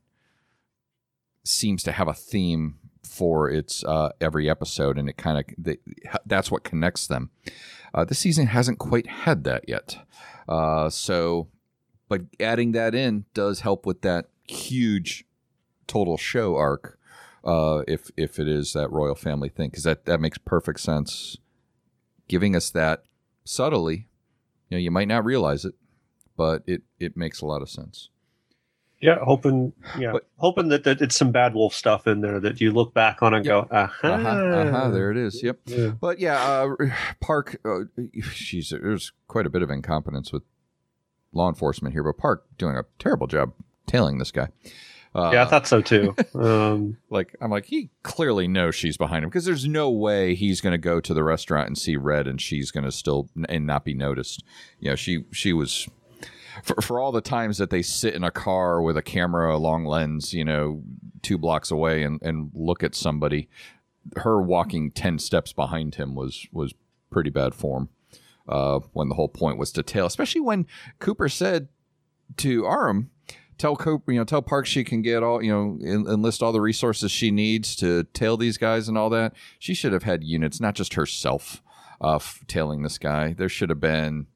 seems 1.44 1.82
to 1.82 1.92
have 1.92 2.06
a 2.08 2.12
theme 2.14 2.78
for 3.02 3.48
its 3.50 3.82
uh, 3.84 4.10
every 4.20 4.48
episode 4.50 4.98
and 4.98 5.08
it 5.08 5.16
kind 5.16 5.38
of 5.66 5.76
that's 6.26 6.50
what 6.50 6.64
connects 6.64 7.06
them 7.06 7.30
uh, 7.94 8.04
this 8.04 8.18
season 8.18 8.46
hasn't 8.46 8.78
quite 8.78 9.06
had 9.06 9.44
that 9.44 9.64
yet 9.68 9.96
uh, 10.48 10.88
so 10.90 11.48
but 12.12 12.24
adding 12.40 12.72
that 12.72 12.94
in 12.94 13.24
does 13.32 13.60
help 13.60 13.86
with 13.86 14.02
that 14.02 14.26
huge 14.44 15.24
total 15.86 16.18
show 16.18 16.56
arc 16.56 16.98
uh, 17.42 17.84
if 17.88 18.10
if 18.18 18.38
it 18.38 18.46
is 18.46 18.74
that 18.74 18.92
royal 18.92 19.14
family 19.14 19.48
thing 19.48 19.70
because 19.70 19.84
that 19.84 20.04
that 20.04 20.20
makes 20.20 20.36
perfect 20.36 20.80
sense 20.80 21.38
giving 22.28 22.54
us 22.54 22.68
that 22.68 23.04
subtly 23.44 24.08
you 24.68 24.76
know 24.76 24.78
you 24.78 24.90
might 24.90 25.08
not 25.08 25.24
realize 25.24 25.64
it 25.64 25.72
but 26.36 26.62
it 26.66 26.82
it 27.00 27.16
makes 27.16 27.40
a 27.40 27.46
lot 27.46 27.62
of 27.62 27.70
sense 27.70 28.10
yeah 29.00 29.16
hoping 29.22 29.72
yeah 29.98 30.12
but, 30.12 30.28
hoping 30.36 30.68
that, 30.68 30.84
that 30.84 31.00
it's 31.00 31.16
some 31.16 31.32
bad 31.32 31.54
wolf 31.54 31.72
stuff 31.72 32.06
in 32.06 32.20
there 32.20 32.38
that 32.38 32.60
you 32.60 32.72
look 32.72 32.92
back 32.92 33.22
on 33.22 33.32
and 33.32 33.46
yep. 33.46 33.70
go 33.70 33.74
uh-huh. 33.74 34.06
uh-huh 34.06 34.28
uh-huh 34.28 34.90
there 34.90 35.10
it 35.10 35.16
is 35.16 35.42
yep 35.42 35.58
yeah. 35.64 35.88
but 35.98 36.18
yeah 36.18 36.36
uh, 36.36 36.90
park 37.20 37.58
uh, 37.64 37.84
she's 38.34 38.68
there's 38.68 39.12
quite 39.28 39.46
a 39.46 39.50
bit 39.50 39.62
of 39.62 39.70
incompetence 39.70 40.30
with 40.30 40.42
law 41.32 41.48
enforcement 41.48 41.92
here 41.94 42.02
but 42.02 42.18
park 42.18 42.44
doing 42.58 42.76
a 42.76 42.84
terrible 42.98 43.26
job 43.26 43.52
tailing 43.86 44.18
this 44.18 44.30
guy 44.30 44.48
uh, 45.14 45.30
yeah, 45.32 45.42
I 45.42 45.44
thought 45.46 45.66
so 45.66 45.80
too. 45.80 46.14
Um, 46.34 46.96
like 47.10 47.36
I'm 47.40 47.50
like 47.50 47.66
he 47.66 47.90
clearly 48.02 48.48
knows 48.48 48.74
she's 48.74 48.96
behind 48.96 49.22
him 49.22 49.28
because 49.28 49.44
there's 49.44 49.66
no 49.66 49.90
way 49.90 50.34
he's 50.34 50.60
going 50.60 50.72
to 50.72 50.78
go 50.78 50.98
to 51.00 51.12
the 51.12 51.22
restaurant 51.22 51.66
and 51.66 51.76
see 51.76 51.96
Red 51.96 52.26
and 52.26 52.40
she's 52.40 52.70
going 52.70 52.84
to 52.84 52.90
still 52.90 53.28
and 53.48 53.66
not 53.66 53.84
be 53.84 53.92
noticed. 53.94 54.42
You 54.80 54.90
know, 54.90 54.96
she 54.96 55.24
she 55.30 55.52
was 55.52 55.86
for, 56.62 56.80
for 56.80 57.00
all 57.00 57.12
the 57.12 57.20
times 57.20 57.58
that 57.58 57.70
they 57.70 57.82
sit 57.82 58.14
in 58.14 58.24
a 58.24 58.30
car 58.30 58.80
with 58.80 58.96
a 58.96 59.02
camera, 59.02 59.54
a 59.54 59.58
long 59.58 59.84
lens, 59.84 60.32
you 60.32 60.44
know, 60.44 60.82
two 61.20 61.36
blocks 61.36 61.70
away 61.70 62.02
and 62.02 62.20
and 62.22 62.50
look 62.54 62.82
at 62.82 62.94
somebody. 62.94 63.48
Her 64.16 64.40
walking 64.40 64.90
ten 64.90 65.18
steps 65.18 65.52
behind 65.52 65.96
him 65.96 66.14
was 66.14 66.46
was 66.50 66.74
pretty 67.10 67.30
bad 67.30 67.54
form. 67.54 67.90
Uh, 68.48 68.80
when 68.92 69.08
the 69.08 69.14
whole 69.14 69.28
point 69.28 69.56
was 69.56 69.70
to 69.72 69.82
tail, 69.82 70.06
especially 70.06 70.40
when 70.40 70.66
Cooper 70.98 71.28
said 71.28 71.68
to 72.38 72.66
Aram, 72.66 73.10
tell 73.56 73.76
Cope, 73.76 74.08
you 74.08 74.16
know, 74.16 74.24
tell 74.24 74.42
Park 74.42 74.66
she 74.66 74.82
can 74.82 75.02
get 75.02 75.22
all, 75.22 75.40
you 75.42 75.52
know, 75.52 75.78
enlist 75.80 76.42
all 76.42 76.50
the 76.50 76.60
resources 76.60 77.12
she 77.12 77.30
needs 77.30 77.76
to 77.76 78.02
tail 78.12 78.36
these 78.36 78.58
guys 78.58 78.88
and 78.88 78.98
all 78.98 79.10
that. 79.10 79.34
She 79.60 79.74
should 79.74 79.92
have 79.92 80.02
had 80.02 80.24
units, 80.24 80.60
not 80.60 80.74
just 80.74 80.94
herself, 80.94 81.62
uh, 82.00 82.18
tailing 82.48 82.82
this 82.82 82.98
guy. 82.98 83.32
There 83.32 83.48
should 83.48 83.70
have 83.70 83.80
been, 83.80 84.26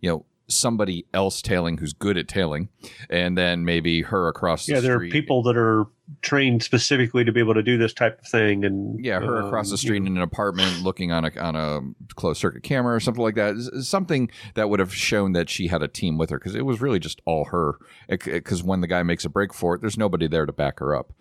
you 0.00 0.10
know, 0.10 0.26
somebody 0.48 1.04
else 1.12 1.42
tailing 1.42 1.78
who's 1.78 1.92
good 1.92 2.16
at 2.16 2.28
tailing, 2.28 2.68
and 3.10 3.36
then 3.36 3.64
maybe 3.64 4.02
her 4.02 4.28
across. 4.28 4.68
Yeah, 4.68 4.76
the 4.76 4.82
there 4.82 4.96
are 4.96 5.08
people 5.08 5.42
that 5.44 5.56
are 5.56 5.86
trained 6.22 6.62
specifically 6.62 7.24
to 7.24 7.32
be 7.32 7.40
able 7.40 7.54
to 7.54 7.62
do 7.62 7.76
this 7.76 7.92
type 7.92 8.20
of 8.20 8.26
thing, 8.26 8.64
and 8.64 9.04
yeah, 9.04 9.20
her 9.20 9.40
um, 9.40 9.46
across 9.46 9.70
the 9.70 9.78
street 9.78 10.02
in 10.02 10.16
an 10.16 10.22
apartment 10.22 10.82
looking 10.82 11.12
on 11.12 11.24
a 11.24 11.38
on 11.38 11.56
a 11.56 11.80
closed 12.14 12.40
circuit 12.40 12.62
camera 12.62 12.94
or 12.94 13.00
something 13.00 13.22
like 13.22 13.34
that. 13.34 13.56
Something 13.82 14.30
that 14.54 14.70
would 14.70 14.80
have 14.80 14.94
shown 14.94 15.32
that 15.32 15.50
she 15.50 15.68
had 15.68 15.82
a 15.82 15.88
team 15.88 16.18
with 16.18 16.30
her 16.30 16.38
because 16.38 16.54
it 16.54 16.64
was 16.64 16.80
really 16.80 16.98
just 16.98 17.20
all 17.24 17.46
her. 17.46 17.78
Because 18.08 18.62
when 18.62 18.80
the 18.80 18.86
guy 18.86 19.02
makes 19.02 19.24
a 19.24 19.28
break 19.28 19.52
for 19.52 19.74
it, 19.74 19.80
there's 19.80 19.98
nobody 19.98 20.28
there 20.28 20.46
to 20.46 20.52
back 20.52 20.78
her 20.78 20.94
up, 20.94 21.12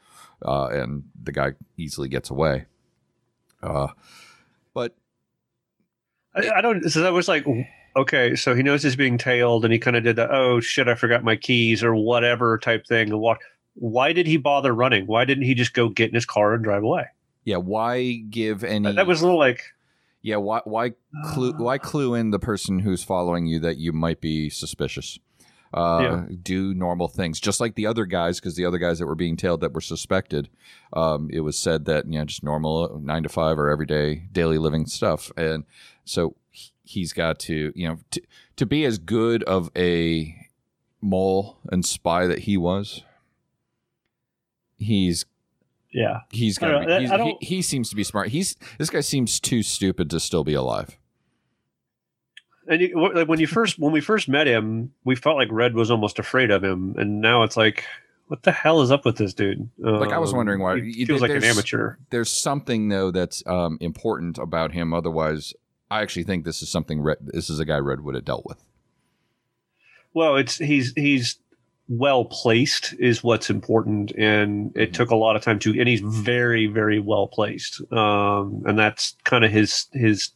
uh, 0.45 0.67
and 0.67 1.05
the 1.21 1.31
guy 1.31 1.53
easily 1.77 2.07
gets 2.07 2.29
away. 2.29 2.65
Uh, 3.63 3.87
but 4.73 4.95
I, 6.35 6.49
I 6.57 6.61
don't. 6.61 6.87
So 6.89 7.01
that 7.01 7.13
was 7.13 7.27
like 7.27 7.45
okay, 7.95 8.35
so 8.35 8.53
he 8.53 8.63
knows 8.63 8.83
he's 8.83 8.95
being 8.95 9.17
tailed, 9.17 9.63
and 9.63 9.73
he 9.73 9.79
kind 9.79 9.95
of 9.95 10.03
did 10.03 10.15
the 10.15 10.31
oh 10.31 10.59
shit, 10.59 10.87
I 10.87 10.95
forgot 10.95 11.23
my 11.23 11.35
keys 11.35 11.83
or 11.83 11.95
whatever 11.95 12.57
type 12.57 12.85
thing. 12.85 13.09
And 13.09 13.19
walk. 13.19 13.41
Why 13.75 14.13
did 14.13 14.27
he 14.27 14.37
bother 14.37 14.73
running? 14.73 15.05
Why 15.05 15.25
didn't 15.25 15.43
he 15.43 15.53
just 15.53 15.73
go 15.73 15.89
get 15.89 16.09
in 16.09 16.15
his 16.15 16.25
car 16.25 16.53
and 16.53 16.63
drive 16.63 16.83
away? 16.83 17.07
Yeah, 17.43 17.57
why 17.57 18.23
give 18.29 18.63
any? 18.63 18.91
That 18.93 19.07
was 19.07 19.21
a 19.21 19.25
little 19.25 19.39
like. 19.39 19.61
Yeah, 20.21 20.37
why 20.37 20.61
why 20.63 20.93
clue 21.25 21.53
why 21.53 21.77
clue 21.77 22.15
in 22.15 22.31
the 22.31 22.39
person 22.39 22.79
who's 22.79 23.03
following 23.03 23.45
you 23.45 23.59
that 23.59 23.77
you 23.77 23.91
might 23.93 24.21
be 24.21 24.49
suspicious? 24.49 25.19
Uh, 25.73 25.99
yeah. 26.01 26.35
do 26.41 26.73
normal 26.73 27.09
things, 27.09 27.37
just 27.37 27.59
like 27.59 27.75
the 27.75 27.85
other 27.85 28.05
guys, 28.05 28.39
because 28.39 28.55
the 28.55 28.63
other 28.63 28.77
guys 28.77 28.97
that 28.97 29.07
were 29.07 29.15
being 29.15 29.35
tailed 29.35 29.59
that 29.59 29.73
were 29.73 29.81
suspected, 29.81 30.47
um, 30.93 31.29
it 31.33 31.41
was 31.41 31.59
said 31.59 31.83
that 31.83 32.05
you 32.05 32.17
know 32.17 32.23
just 32.23 32.43
normal 32.43 32.97
nine 33.03 33.23
to 33.23 33.29
five 33.29 33.59
or 33.59 33.69
everyday 33.69 34.27
daily 34.31 34.57
living 34.57 34.85
stuff, 34.85 35.33
and 35.35 35.65
so 36.05 36.35
he's 36.83 37.13
got 37.13 37.39
to 37.39 37.71
you 37.75 37.87
know 37.87 37.97
to, 38.11 38.21
to 38.55 38.65
be 38.65 38.85
as 38.85 38.97
good 38.97 39.43
of 39.43 39.69
a 39.75 40.35
mole 41.01 41.57
and 41.71 41.85
spy 41.85 42.25
that 42.25 42.39
he 42.39 42.57
was 42.57 43.03
he's 44.77 45.25
yeah 45.91 46.21
he's 46.31 46.57
got 46.57 46.89
he, 46.89 47.37
he 47.41 47.61
seems 47.61 47.89
to 47.89 47.95
be 47.95 48.03
smart 48.03 48.29
he's 48.29 48.55
this 48.77 48.89
guy 48.89 49.01
seems 49.01 49.39
too 49.39 49.63
stupid 49.63 50.09
to 50.09 50.19
still 50.19 50.43
be 50.43 50.53
alive 50.53 50.97
and 52.67 52.81
you, 52.81 53.11
like 53.13 53.27
when 53.27 53.39
you 53.39 53.47
first 53.47 53.77
when 53.77 53.91
we 53.91 54.01
first 54.01 54.27
met 54.27 54.47
him 54.47 54.91
we 55.03 55.15
felt 55.15 55.37
like 55.37 55.47
red 55.51 55.75
was 55.75 55.91
almost 55.91 56.19
afraid 56.19 56.51
of 56.51 56.63
him 56.63 56.95
and 56.97 57.21
now 57.21 57.43
it's 57.43 57.55
like 57.55 57.85
what 58.27 58.43
the 58.43 58.51
hell 58.51 58.81
is 58.81 58.91
up 58.91 59.05
with 59.05 59.17
this 59.17 59.33
dude? 59.33 59.69
Like 59.77 60.11
I 60.11 60.17
was 60.17 60.31
um, 60.31 60.37
wondering 60.37 60.59
why 60.59 60.79
he 60.81 61.05
feels 61.05 61.21
like 61.21 61.31
an 61.31 61.43
amateur. 61.43 61.95
There's 62.09 62.31
something 62.31 62.89
though 62.89 63.11
that's 63.11 63.43
um, 63.45 63.77
important 63.81 64.37
about 64.37 64.71
him. 64.71 64.93
Otherwise, 64.93 65.53
I 65.95 66.01
actually 66.01 66.23
think 66.23 66.43
this 66.43 66.61
is 66.61 66.69
something 66.69 67.01
Red, 67.01 67.17
this 67.21 67.49
is 67.49 67.59
a 67.59 67.65
guy 67.65 67.77
Red 67.77 68.01
would 68.01 68.15
have 68.15 68.25
dealt 68.25 68.45
with. 68.45 68.63
Well, 70.13 70.35
it's 70.35 70.57
he's 70.57 70.93
he's 70.95 71.37
well 71.87 72.25
placed 72.25 72.93
is 72.99 73.23
what's 73.23 73.49
important, 73.49 74.11
and 74.17 74.75
it 74.75 74.79
mm-hmm. 74.79 74.93
took 74.93 75.09
a 75.11 75.15
lot 75.15 75.35
of 75.35 75.41
time 75.41 75.59
to, 75.59 75.77
and 75.77 75.87
he's 75.87 76.01
very 76.01 76.67
very 76.67 76.99
well 76.99 77.27
placed, 77.27 77.81
um, 77.91 78.63
and 78.65 78.77
that's 78.77 79.15
kind 79.23 79.45
of 79.45 79.51
his 79.51 79.87
his 79.93 80.31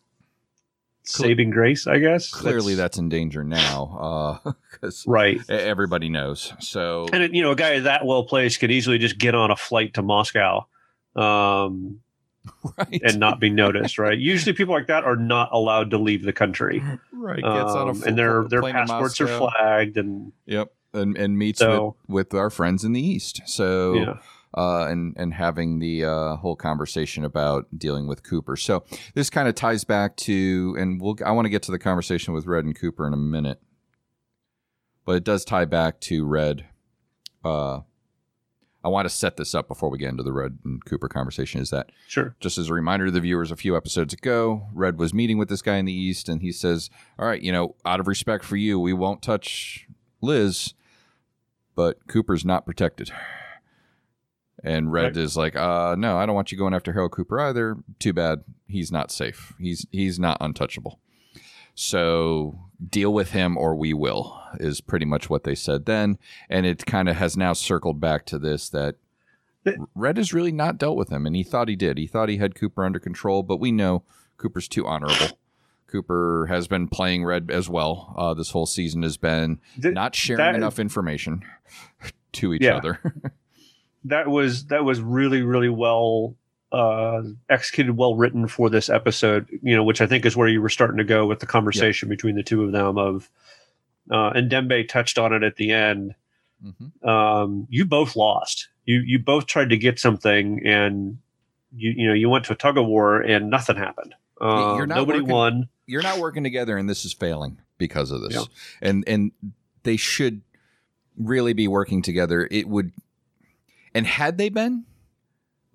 saving 1.04 1.50
grace, 1.50 1.88
I 1.88 2.00
guess. 2.00 2.30
Clearly, 2.30 2.76
that's, 2.76 2.96
that's 2.96 2.98
in 3.00 3.10
danger 3.10 3.44
now, 3.44 4.40
because 4.72 5.06
uh, 5.08 5.12
right, 5.12 5.40
everybody 5.50 6.10
knows. 6.10 6.54
So, 6.60 7.08
and 7.12 7.34
you 7.36 7.42
know, 7.42 7.52
a 7.52 7.56
guy 7.56 7.80
that 7.80 8.06
well 8.06 8.24
placed 8.24 8.60
could 8.60 8.72
easily 8.72 8.98
just 8.98 9.18
get 9.18 9.36
on 9.36 9.52
a 9.52 9.56
flight 9.56 9.96
to 9.96 10.02
Moscow. 10.02 10.68
Um, 11.16 12.02
right. 12.78 13.02
and 13.04 13.20
not 13.20 13.40
be 13.40 13.50
noticed. 13.50 13.98
Right. 13.98 14.18
Usually, 14.18 14.54
people 14.54 14.74
like 14.74 14.88
that 14.88 15.04
are 15.04 15.16
not 15.16 15.50
allowed 15.52 15.92
to 15.92 15.98
leave 15.98 16.24
the 16.24 16.34
country. 16.34 16.84
Right. 17.12 17.44
Um, 17.44 18.04
and 18.04 18.18
their 18.18 18.46
their 18.48 18.62
passports 18.62 19.20
are 19.22 19.28
flagged. 19.28 19.98
And 19.98 20.32
yep. 20.46 20.74
And 20.94 21.18
and 21.18 21.38
meets 21.38 21.60
so, 21.60 21.96
with, 22.08 22.32
with 22.32 22.40
our 22.40 22.50
friends 22.50 22.84
in 22.84 22.94
the 22.94 23.02
east. 23.02 23.42
So. 23.46 23.94
Yeah. 23.94 24.14
Uh, 24.52 24.88
and 24.88 25.14
and 25.16 25.32
having 25.32 25.78
the 25.78 26.04
uh, 26.04 26.36
whole 26.38 26.56
conversation 26.56 27.24
about 27.24 27.68
dealing 27.78 28.08
with 28.08 28.24
Cooper. 28.24 28.56
So 28.56 28.84
this 29.14 29.30
kind 29.30 29.48
of 29.48 29.54
ties 29.54 29.84
back 29.84 30.18
to, 30.18 30.76
and 30.80 31.00
we'll 31.00 31.18
I 31.24 31.34
want 31.34 31.46
to 31.46 31.50
get 31.50 31.62
to 31.64 31.72
the 31.72 31.78
conversation 31.78 32.34
with 32.34 32.48
Red 32.48 32.66
and 32.66 32.76
Cooper 32.76 33.06
in 33.06 33.14
a 33.14 33.18
minute, 33.18 33.62
but 35.06 35.18
it 35.18 35.24
does 35.24 35.46
tie 35.46 35.66
back 35.66 36.02
to 36.02 36.26
Red 36.26 36.66
uh, 37.46 37.82
I 38.84 38.88
want 38.88 39.08
to 39.08 39.14
set 39.14 39.36
this 39.36 39.54
up 39.54 39.68
before 39.68 39.90
we 39.90 39.98
get 39.98 40.10
into 40.10 40.24
the 40.24 40.32
Red 40.32 40.60
and 40.64 40.84
Cooper 40.86 41.10
conversation. 41.10 41.60
Is 41.60 41.70
that 41.70 41.92
sure? 42.08 42.36
Just 42.40 42.58
as 42.58 42.70
a 42.70 42.74
reminder 42.74 43.08
to 43.08 43.12
the 43.12 43.20
viewers, 43.20 43.52
a 43.52 43.58
few 43.58 43.76
episodes 43.76 44.14
ago, 44.14 44.68
Red 44.74 44.98
was 44.98 45.14
meeting 45.14 45.38
with 45.38 45.50
this 45.50 45.62
guy 45.62 45.78
in 45.78 45.86
the 45.86 45.94
East, 45.94 46.30
and 46.30 46.42
he 46.42 46.52
says, 46.52 46.90
"All 47.18 47.26
right, 47.26 47.42
you 47.42 47.52
know, 47.52 47.76
out 47.86 48.00
of 48.00 48.08
respect 48.08 48.46
for 48.46 48.56
you, 48.56 48.80
we 48.80 48.94
won't 48.94 49.22
touch 49.22 49.88
Liz, 50.22 50.74
but 51.76 52.08
Cooper's 52.08 52.46
not 52.46 52.66
protected." 52.66 53.12
And 54.64 54.92
Red 54.92 55.16
right. 55.16 55.18
is 55.18 55.38
like, 55.38 55.56
uh, 55.56 55.96
no, 55.98 56.18
I 56.18 56.26
don't 56.26 56.36
want 56.36 56.52
you 56.52 56.58
going 56.58 56.74
after 56.74 56.92
Harold 56.92 57.14
Cooper 57.14 57.40
either. 57.40 57.78
Too 57.98 58.12
bad. 58.12 58.44
He's 58.68 58.92
not 58.92 59.12
safe. 59.12 59.54
He's 59.60 59.86
he's 59.92 60.20
not 60.20 60.38
untouchable. 60.42 61.00
So 61.76 62.60
deal 62.88 63.14
with 63.14 63.32
him 63.32 63.58
or 63.58 63.76
we 63.76 63.94
will 63.94 64.42
is 64.60 64.82
pretty 64.82 65.06
much 65.06 65.30
what 65.30 65.44
they 65.44 65.56
said 65.56 65.86
then. 65.86 66.18
And 66.50 66.66
it 66.66 66.86
kind 66.86 67.10
of 67.10 67.16
has 67.18 67.36
now 67.36 67.54
circled 67.54 68.00
back 68.00 68.26
to 68.28 68.40
this 68.40 68.70
that 68.70 68.96
red 69.94 70.18
has 70.18 70.34
really 70.34 70.52
not 70.52 70.78
dealt 70.78 70.98
with 70.98 71.10
him 71.10 71.26
and 71.26 71.36
he 71.36 71.44
thought 71.44 71.68
he 71.68 71.76
did. 71.76 71.98
He 71.98 72.08
thought 72.08 72.30
he 72.30 72.38
had 72.38 72.56
cooper 72.56 72.84
under 72.84 73.00
control 73.00 73.44
but 73.44 73.58
we 73.58 73.72
know 73.72 74.04
cooper's 74.38 74.68
too 74.68 74.86
honorable. 74.86 75.38
Cooper 75.88 76.46
has 76.50 76.68
been 76.68 76.88
playing 76.88 77.26
red 77.26 77.50
as 77.52 77.68
well 77.68 78.14
uh, 78.18 78.34
this 78.34 78.52
whole 78.52 78.68
season 78.68 79.04
has 79.04 79.18
been 79.18 79.60
not 79.78 80.16
sharing 80.16 80.56
enough 80.56 80.80
information 80.80 81.44
to 82.34 82.54
each 82.54 82.62
yeah. 82.64 82.78
other. 82.78 83.02
That 84.06 84.30
was 84.30 84.68
that 84.68 84.86
was 84.86 85.02
really 85.02 85.42
really 85.42 85.68
well 85.68 86.38
uh, 86.72 87.24
executed, 87.50 87.98
well 87.98 88.16
written 88.16 88.48
for 88.48 88.70
this 88.70 88.90
episode. 88.90 89.48
You 89.62 89.76
know, 89.76 89.84
which 89.84 90.02
I 90.02 90.08
think 90.08 90.26
is 90.26 90.36
where 90.38 90.48
you 90.48 90.62
were 90.62 90.70
starting 90.70 90.98
to 90.98 91.04
go 91.04 91.26
with 91.26 91.40
the 91.40 91.46
conversation 91.46 92.10
yep. 92.10 92.18
between 92.18 92.36
the 92.36 92.44
two 92.44 92.64
of 92.64 92.72
them. 92.72 92.98
Of 92.98 93.30
uh, 94.12 94.32
and 94.36 94.50
Dembe 94.50 94.88
touched 94.88 95.18
on 95.18 95.34
it 95.34 95.44
at 95.44 95.56
the 95.56 95.72
end. 95.72 96.16
Mm-hmm. 96.66 97.08
Um, 97.08 97.68
you 97.70 97.86
both 97.86 98.16
lost. 98.16 98.68
You 98.86 99.02
you 99.06 99.20
both 99.20 99.46
tried 99.46 99.70
to 99.70 99.78
get 99.78 100.00
something, 100.00 100.62
and 100.66 101.20
you 101.76 101.94
you 101.96 102.08
know 102.08 102.14
you 102.14 102.30
went 102.30 102.46
to 102.46 102.54
a 102.54 102.56
tug 102.56 102.78
of 102.78 102.86
war, 102.86 103.22
and 103.22 103.50
nothing 103.50 103.76
happened. 103.76 104.16
Uh, 104.42 104.86
nobody 104.86 105.20
working, 105.20 105.34
won. 105.34 105.70
You're 105.86 106.02
not 106.02 106.20
working 106.20 106.44
together, 106.44 106.78
and 106.78 106.90
this 106.90 107.06
is 107.06 107.14
failing. 107.14 107.60
because 107.78 108.12
of 108.12 108.22
this, 108.22 108.34
Yeah. 108.34 108.44
and 108.82 109.04
and 109.08 109.32
they 109.84 109.98
should 109.98 110.42
really 111.18 111.54
be 111.54 111.68
working 111.68 112.02
together. 112.02 112.48
It 112.52 112.68
would, 112.68 112.92
and 113.94 114.06
had 114.06 114.38
they 114.38 114.50
been, 114.50 114.86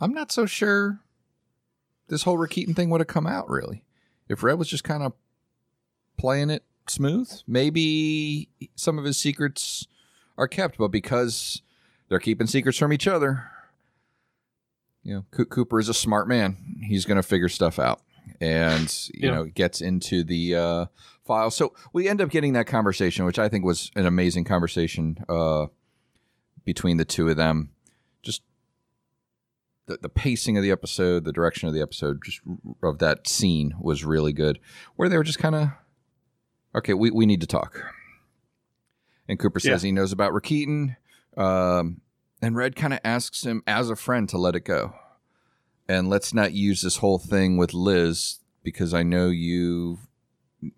I'm 0.04 0.12
not 0.12 0.30
so 0.30 0.44
sure 0.44 1.00
this 2.08 2.24
whole 2.24 2.36
Rakitin 2.36 2.76
thing 2.76 2.90
would 2.90 3.00
have 3.00 3.08
come 3.08 3.26
out 3.26 3.48
really. 3.48 3.84
If 4.28 4.42
Red 4.42 4.58
was 4.58 4.68
just 4.68 4.84
kind 4.84 5.02
of 5.02 5.14
playing 6.18 6.50
it 6.50 6.62
smooth, 6.86 7.30
maybe 7.46 8.50
some 8.76 8.98
of 8.98 9.04
his 9.06 9.16
secrets 9.16 9.86
are 10.36 10.46
kept, 10.46 10.76
but 10.76 10.88
because 10.88 11.62
they're 12.10 12.18
keeping 12.18 12.46
secrets 12.46 12.76
from 12.76 12.92
each 12.92 13.06
other, 13.08 13.44
you 15.02 15.14
know, 15.14 15.24
Co- 15.30 15.46
Cooper 15.46 15.80
is 15.80 15.88
a 15.88 15.94
smart 15.94 16.28
man. 16.28 16.56
He's 16.82 17.06
going 17.06 17.16
to 17.16 17.22
figure 17.22 17.48
stuff 17.48 17.78
out 17.78 18.00
and, 18.42 18.94
you 19.14 19.28
Yeah. 19.28 19.34
know, 19.34 19.44
gets 19.46 19.80
into 19.80 20.22
the 20.22 20.54
uh, 20.54 20.86
file. 21.24 21.50
So 21.50 21.72
we 21.94 22.08
end 22.08 22.20
up 22.20 22.28
getting 22.28 22.52
that 22.54 22.66
conversation, 22.66 23.24
which 23.24 23.38
I 23.38 23.48
think 23.48 23.64
was 23.64 23.90
an 23.96 24.04
amazing 24.04 24.44
conversation 24.44 25.24
uh, 25.30 25.66
between 26.64 26.98
the 26.98 27.04
two 27.06 27.28
of 27.30 27.36
them. 27.38 27.70
The, 29.86 29.98
the 30.00 30.08
pacing 30.08 30.56
of 30.56 30.62
the 30.62 30.70
episode, 30.70 31.24
the 31.24 31.32
direction 31.32 31.68
of 31.68 31.74
the 31.74 31.82
episode, 31.82 32.22
just 32.24 32.40
of 32.82 32.98
that 33.00 33.28
scene 33.28 33.74
was 33.78 34.04
really 34.04 34.32
good. 34.32 34.58
Where 34.96 35.08
they 35.08 35.16
were 35.16 35.24
just 35.24 35.38
kind 35.38 35.54
of, 35.54 35.68
okay, 36.74 36.94
we, 36.94 37.10
we 37.10 37.26
need 37.26 37.40
to 37.42 37.46
talk. 37.46 37.82
And 39.28 39.38
Cooper 39.38 39.60
says 39.60 39.82
he 39.82 39.92
knows 39.92 40.12
about 40.12 40.32
Rakitin. 40.32 40.96
Um, 41.36 42.00
and 42.40 42.56
Red 42.56 42.76
kind 42.76 42.92
of 42.92 43.00
asks 43.04 43.44
him 43.44 43.62
as 43.66 43.90
a 43.90 43.96
friend 43.96 44.28
to 44.28 44.38
let 44.38 44.54
it 44.54 44.64
go. 44.64 44.94
And 45.88 46.08
let's 46.08 46.32
not 46.32 46.52
use 46.52 46.82
this 46.82 46.98
whole 46.98 47.18
thing 47.18 47.56
with 47.56 47.74
Liz 47.74 48.40
because 48.62 48.94
I 48.94 49.02
know 49.02 49.28
you 49.28 49.98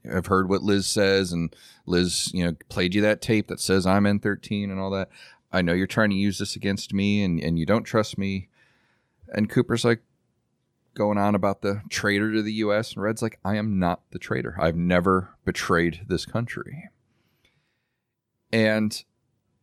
have 0.04 0.26
heard 0.26 0.48
what 0.48 0.62
Liz 0.62 0.86
says 0.86 1.32
and 1.32 1.54
Liz, 1.86 2.30
you 2.34 2.44
know, 2.44 2.56
played 2.68 2.94
you 2.94 3.02
that 3.02 3.20
tape 3.20 3.48
that 3.48 3.60
says 3.60 3.86
I'm 3.86 4.04
N13 4.04 4.64
and 4.64 4.80
all 4.80 4.90
that. 4.90 5.08
I 5.52 5.62
know 5.62 5.72
you're 5.72 5.86
trying 5.86 6.10
to 6.10 6.16
use 6.16 6.38
this 6.38 6.56
against 6.56 6.92
me 6.92 7.22
and, 7.22 7.40
and 7.40 7.58
you 7.58 7.66
don't 7.66 7.84
trust 7.84 8.18
me. 8.18 8.48
And 9.32 9.50
Cooper's 9.50 9.84
like 9.84 10.02
going 10.94 11.18
on 11.18 11.34
about 11.34 11.62
the 11.62 11.82
traitor 11.90 12.32
to 12.32 12.42
the 12.42 12.54
US 12.54 12.94
and 12.94 13.02
Red's 13.02 13.22
like, 13.22 13.38
I 13.44 13.56
am 13.56 13.78
not 13.78 14.02
the 14.10 14.18
traitor. 14.18 14.56
I've 14.58 14.76
never 14.76 15.36
betrayed 15.44 16.02
this 16.08 16.24
country. 16.24 16.88
And 18.52 19.04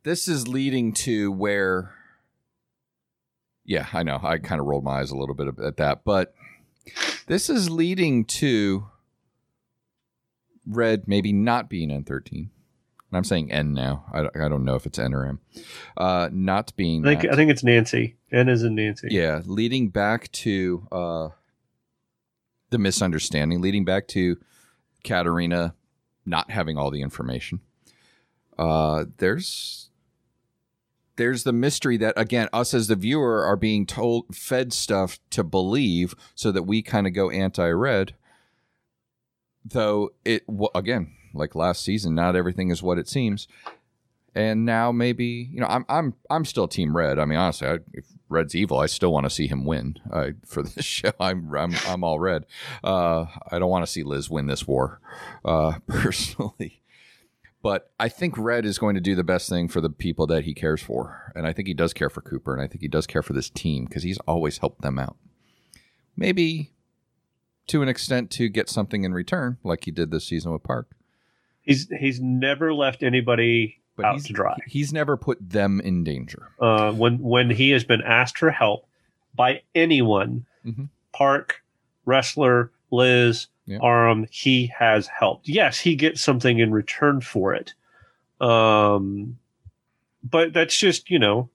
this 0.03 0.27
is 0.27 0.47
leading 0.47 0.93
to 0.93 1.31
where 1.31 1.95
yeah 3.65 3.87
i 3.93 4.03
know 4.03 4.19
i 4.21 4.37
kind 4.37 4.61
of 4.61 4.67
rolled 4.67 4.83
my 4.83 4.99
eyes 4.99 5.11
a 5.11 5.17
little 5.17 5.35
bit 5.35 5.47
at 5.63 5.77
that 5.77 6.03
but 6.03 6.33
this 7.27 7.49
is 7.49 7.69
leading 7.69 8.25
to 8.25 8.87
red 10.67 11.07
maybe 11.07 11.33
not 11.33 11.69
being 11.69 11.89
n13 11.89 12.49
and 13.13 13.17
i'm 13.17 13.23
saying 13.23 13.51
n 13.51 13.73
now 13.73 14.03
i, 14.11 14.21
I 14.43 14.49
don't 14.49 14.65
know 14.65 14.73
if 14.73 14.87
it's 14.87 14.97
n 14.97 15.13
or 15.13 15.25
m 15.27 15.39
uh, 15.97 16.29
not 16.31 16.75
being 16.75 17.05
I 17.05 17.09
think 17.09 17.21
that. 17.21 17.33
I 17.33 17.35
think 17.35 17.51
it's 17.51 17.63
Nancy. 17.63 18.15
N 18.31 18.49
is 18.49 18.63
in 18.63 18.73
Nancy. 18.73 19.09
yeah 19.11 19.41
leading 19.45 19.89
back 19.89 20.31
to 20.31 20.87
uh, 20.91 21.29
the 22.71 22.79
misunderstanding 22.79 23.61
leading 23.61 23.85
back 23.85 24.07
to 24.09 24.37
katarina 25.03 25.75
not 26.25 26.49
having 26.49 26.75
all 26.77 26.89
the 26.89 27.03
information 27.03 27.59
uh, 28.57 29.05
there's 29.17 29.91
there's 31.15 31.43
the 31.43 31.53
mystery 31.53 31.97
that 31.97 32.15
again 32.17 32.49
us 32.51 32.73
as 32.73 32.87
the 32.87 32.95
viewer 32.95 33.43
are 33.45 33.55
being 33.55 33.85
told 33.85 34.35
fed 34.35 34.73
stuff 34.73 35.19
to 35.29 35.43
believe 35.43 36.15
so 36.33 36.51
that 36.51 36.63
we 36.63 36.81
kind 36.81 37.05
of 37.05 37.13
go 37.13 37.29
anti-red 37.29 38.15
though 39.63 40.09
it 40.25 40.43
again 40.73 41.11
like 41.33 41.55
last 41.55 41.83
season 41.83 42.15
not 42.15 42.35
everything 42.35 42.69
is 42.69 42.83
what 42.83 42.97
it 42.97 43.07
seems 43.07 43.47
and 44.35 44.65
now 44.65 44.91
maybe 44.91 45.49
you 45.51 45.59
know 45.59 45.67
i'm 45.67 45.85
i'm 45.89 46.13
i'm 46.29 46.45
still 46.45 46.67
team 46.67 46.95
red 46.95 47.19
i 47.19 47.25
mean 47.25 47.37
honestly 47.37 47.67
I, 47.67 47.77
if 47.93 48.05
red's 48.29 48.55
evil 48.55 48.79
i 48.79 48.87
still 48.87 49.11
want 49.11 49.25
to 49.25 49.29
see 49.29 49.47
him 49.47 49.65
win 49.65 49.97
I, 50.11 50.33
for 50.45 50.63
this 50.63 50.85
show 50.85 51.11
i'm 51.19 51.53
i'm, 51.55 51.75
I'm 51.87 52.03
all 52.03 52.19
red 52.19 52.45
uh, 52.83 53.25
i 53.51 53.59
don't 53.59 53.69
want 53.69 53.85
to 53.85 53.91
see 53.91 54.03
liz 54.03 54.29
win 54.29 54.47
this 54.47 54.67
war 54.67 54.99
uh, 55.45 55.73
personally 55.87 56.81
but 57.63 57.91
I 57.97 58.09
think 58.09 58.37
Red 58.37 58.65
is 58.65 58.77
going 58.77 58.93
to 58.95 59.01
do 59.01 59.15
the 59.15 59.23
best 59.23 59.49
thing 59.49 59.69
for 59.69 59.79
the 59.79 59.89
people 59.89 60.27
that 60.27 60.43
he 60.43 60.53
cares 60.53 60.83
for. 60.83 61.31
And 61.33 61.47
I 61.47 61.53
think 61.53 61.69
he 61.69 61.73
does 61.73 61.93
care 61.93 62.09
for 62.09 62.19
Cooper. 62.19 62.53
And 62.53 62.61
I 62.61 62.67
think 62.67 62.81
he 62.81 62.89
does 62.89 63.07
care 63.07 63.23
for 63.23 63.31
this 63.31 63.49
team 63.49 63.85
because 63.85 64.03
he's 64.03 64.19
always 64.27 64.57
helped 64.57 64.81
them 64.81 64.99
out. 64.99 65.15
Maybe 66.17 66.73
to 67.67 67.81
an 67.81 67.87
extent 67.87 68.29
to 68.31 68.49
get 68.49 68.69
something 68.69 69.05
in 69.05 69.13
return, 69.13 69.57
like 69.63 69.85
he 69.85 69.91
did 69.91 70.11
this 70.11 70.27
season 70.27 70.51
with 70.51 70.63
Park. 70.63 70.89
He's 71.63 71.87
he's 71.89 72.19
never 72.19 72.73
left 72.73 73.01
anybody 73.03 73.79
But 73.95 74.05
out 74.05 74.13
he's, 74.15 74.25
to 74.27 74.33
dry. 74.33 74.57
he's 74.67 74.93
never 74.93 75.17
put 75.17 75.37
them 75.49 75.79
in 75.81 76.03
danger. 76.03 76.49
Uh, 76.59 76.91
when 76.93 77.19
when 77.19 77.49
he 77.49 77.71
has 77.71 77.83
been 77.83 78.01
asked 78.01 78.37
for 78.37 78.51
help 78.51 78.85
by 79.35 79.61
anyone, 79.73 80.45
Mhm. 80.65 80.89
Park, 81.13 81.63
Ressler, 82.07 82.69
Liz, 82.91 83.47
Yeah. 83.65 83.79
Aram, 83.81 84.27
he 84.29 84.67
has 84.77 85.07
helped. 85.07 85.47
Yes, 85.47 85.79
he 85.79 85.95
gets 85.95 86.21
something 86.21 86.59
in 86.59 86.71
return 86.71 87.21
for 87.21 87.53
it. 87.53 87.73
Um, 88.41 89.37
but 90.23 90.53
that's 90.53 90.77
just 90.77 91.09
you 91.09 91.19
know 91.19 91.49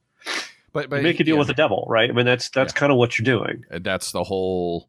But, 0.73 0.89
but 0.91 1.03
make 1.03 1.21
a 1.21 1.25
deal 1.25 1.35
yeah, 1.37 1.39
with 1.41 1.49
the 1.49 1.55
devil, 1.55 1.87
right? 1.89 2.09
I 2.09 2.13
mean 2.13 2.27
that's 2.27 2.49
that's 2.51 2.73
kind 2.73 2.91
of 2.93 2.99
what 2.99 3.19
you're 3.19 3.25
doing. 3.25 3.65
that's 3.81 4.13
the 4.13 4.25
whole 4.25 4.89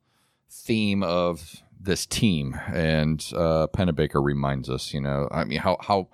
theme 0.50 1.04
of 1.04 1.62
this 1.80 2.06
team. 2.06 2.60
And 2.68 3.26
uh, 3.36 3.68
Panabaker 3.68 4.24
reminds 4.24 4.70
us, 4.70 4.94
you 4.94 5.02
know, 5.02 5.28
I 5.32 5.44
mean, 5.46 5.60
how, 5.60 5.78
how, 5.80 6.10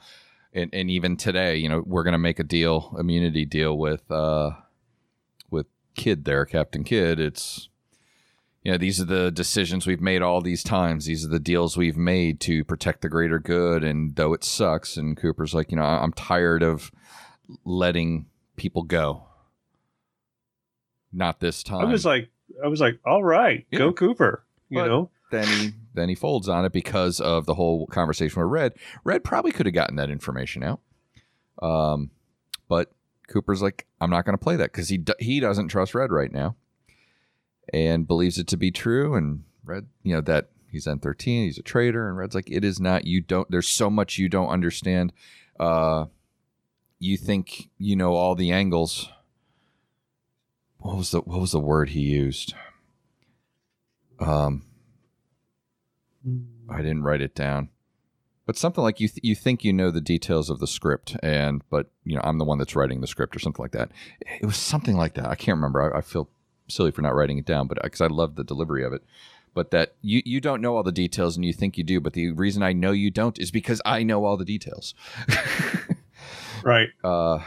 and, 0.54 0.70
and 0.74 0.90
even 0.92 1.18
today, 1.18 1.58
you 1.58 1.68
know, 1.70 1.84
we're 1.86 2.04
going 2.04 2.12
to 2.14 2.18
make 2.18 2.40
a 2.40 2.44
deal, 2.44 2.96
immunity 3.00 3.46
deal 3.46 3.78
with, 3.78 4.10
uh, 4.12 4.52
with 5.50 5.66
Kid 5.96 6.26
there, 6.26 6.46
Captain 6.46 6.84
Kid. 6.84 7.20
It's, 7.20 7.68
you 8.64 8.72
know, 8.72 8.78
these 8.78 9.00
are 9.02 9.06
the 9.06 9.32
decisions 9.32 9.86
we've 9.86 10.02
made 10.02 10.22
all 10.22 10.42
these 10.42 10.64
times. 10.64 11.06
These 11.06 11.26
are 11.26 11.30
the 11.30 11.40
deals 11.40 11.78
we've 11.78 11.98
made 11.98 12.40
to 12.42 12.64
protect 12.64 13.02
the 13.02 13.10
greater 13.10 13.40
good. 13.40 13.84
And 13.84 14.16
though 14.16 14.34
it 14.34 14.44
sucks, 14.44 14.98
and 14.98 15.16
Cooper's 15.18 15.54
like, 15.54 15.72
you 15.72 15.78
know, 15.78 15.84
I'm 15.84 16.14
tired 16.14 16.64
of 16.64 16.92
letting 17.64 18.26
people 18.56 18.84
go. 18.84 19.28
Not 21.12 21.40
this 21.40 21.64
time 21.64 21.86
I 21.86 21.92
was 21.92 22.06
like, 22.06 22.30
I 22.64 22.68
was 22.68 22.82
like, 22.82 23.00
all 23.06 23.24
right, 23.24 23.66
Yeah. 23.72 23.80
go 23.80 23.94
Cooper. 23.94 24.44
You 24.70 24.80
But- 24.80 24.88
know, 24.88 25.10
then 25.32 25.48
he 25.48 25.74
then 25.94 26.10
he 26.10 26.16
folds 26.16 26.48
on 26.48 26.66
it 26.66 26.72
because 26.72 27.20
of 27.20 27.46
the 27.46 27.56
whole 27.56 27.88
conversation 27.88 28.42
with 28.42 28.52
Red. 28.52 28.74
Red 29.04 29.24
probably 29.24 29.52
could 29.52 29.66
have 29.66 29.76
gotten 29.76 29.96
that 29.96 30.10
information 30.10 30.64
out, 30.64 30.82
um, 31.62 32.12
but 32.68 32.92
Cooper's 33.28 33.62
like, 33.62 33.86
I'm 34.00 34.10
not 34.10 34.26
going 34.26 34.38
to 34.38 34.44
play 34.44 34.56
that 34.56 34.72
because 34.72 34.90
he 34.90 35.04
he 35.20 35.40
doesn't 35.40 35.70
trust 35.70 35.96
Red 35.96 36.12
right 36.12 36.32
now, 36.32 36.56
and 37.74 38.08
believes 38.08 38.38
it 38.38 38.48
to 38.48 38.58
be 38.58 38.72
true. 38.72 39.16
And 39.16 39.44
Red, 39.64 39.88
you 40.04 40.14
know 40.14 40.22
that 40.22 40.50
he's 40.72 40.86
N13, 40.86 41.46
he's 41.46 41.58
a 41.58 41.64
traitor, 41.64 42.08
and 42.08 42.18
Red's 42.18 42.36
like, 42.36 42.52
it 42.52 42.64
is 42.64 42.80
not. 42.80 43.06
You 43.06 43.22
don't. 43.22 43.50
There's 43.50 43.68
so 43.68 43.90
much 43.90 44.18
you 44.18 44.30
don't 44.30 44.50
understand. 44.50 45.14
Uh, 45.60 46.06
you 47.00 47.18
think 47.18 47.70
you 47.78 47.96
know 47.96 48.14
all 48.14 48.36
the 48.36 48.52
angles. 48.52 49.10
What 50.78 50.98
was 50.98 51.12
the 51.12 51.22
what 51.22 51.40
was 51.42 51.52
the 51.52 51.60
word 51.60 51.90
he 51.90 52.02
used? 52.02 52.54
Um, 54.20 54.64
I 56.70 56.78
didn't 56.78 57.04
write 57.04 57.22
it 57.22 57.36
down, 57.36 57.70
but 58.46 58.58
something 58.58 58.84
like 58.84 59.00
you 59.00 59.08
th- 59.08 59.24
you 59.24 59.36
think 59.36 59.64
you 59.64 59.74
know 59.74 59.92
the 59.92 60.02
details 60.02 60.50
of 60.50 60.60
the 60.60 60.68
script, 60.68 61.16
and 61.22 61.64
but 61.70 61.92
you 62.04 62.16
know 62.16 62.22
I'm 62.24 62.38
the 62.38 62.46
one 62.46 62.58
that's 62.58 62.76
writing 62.76 63.02
the 63.02 63.08
script 63.08 63.36
or 63.36 63.40
something 63.40 63.64
like 63.64 63.72
that. 63.72 63.92
It 64.42 64.46
was 64.46 64.58
something 64.58 64.96
like 64.96 65.14
that. 65.16 65.28
I 65.28 65.36
can't 65.36 65.58
remember. 65.58 65.94
I, 65.94 66.00
I 66.00 66.02
feel 66.02 66.30
silly 66.68 66.92
for 66.92 67.02
not 67.02 67.16
writing 67.16 67.38
it 67.38 67.46
down, 67.46 67.68
but 67.68 67.82
because 67.82 68.02
I 68.02 68.08
love 68.08 68.36
the 68.36 68.44
delivery 68.44 68.84
of 68.84 68.94
it. 68.94 69.04
But 69.54 69.72
that 69.72 69.96
you 70.02 70.22
you 70.26 70.42
don't 70.42 70.62
know 70.62 70.76
all 70.76 70.84
the 70.84 70.92
details 70.92 71.36
and 71.36 71.46
you 71.46 71.54
think 71.54 71.78
you 71.78 71.84
do, 71.84 72.00
but 72.02 72.14
the 72.14 72.32
reason 72.32 72.64
I 72.64 72.74
know 72.74 72.92
you 72.92 73.12
don't 73.12 73.40
is 73.40 73.52
because 73.52 73.82
I 73.86 74.04
know 74.04 74.26
all 74.26 74.38
the 74.38 74.46
details. 74.46 74.94
right? 76.64 76.90
uh, 77.04 77.40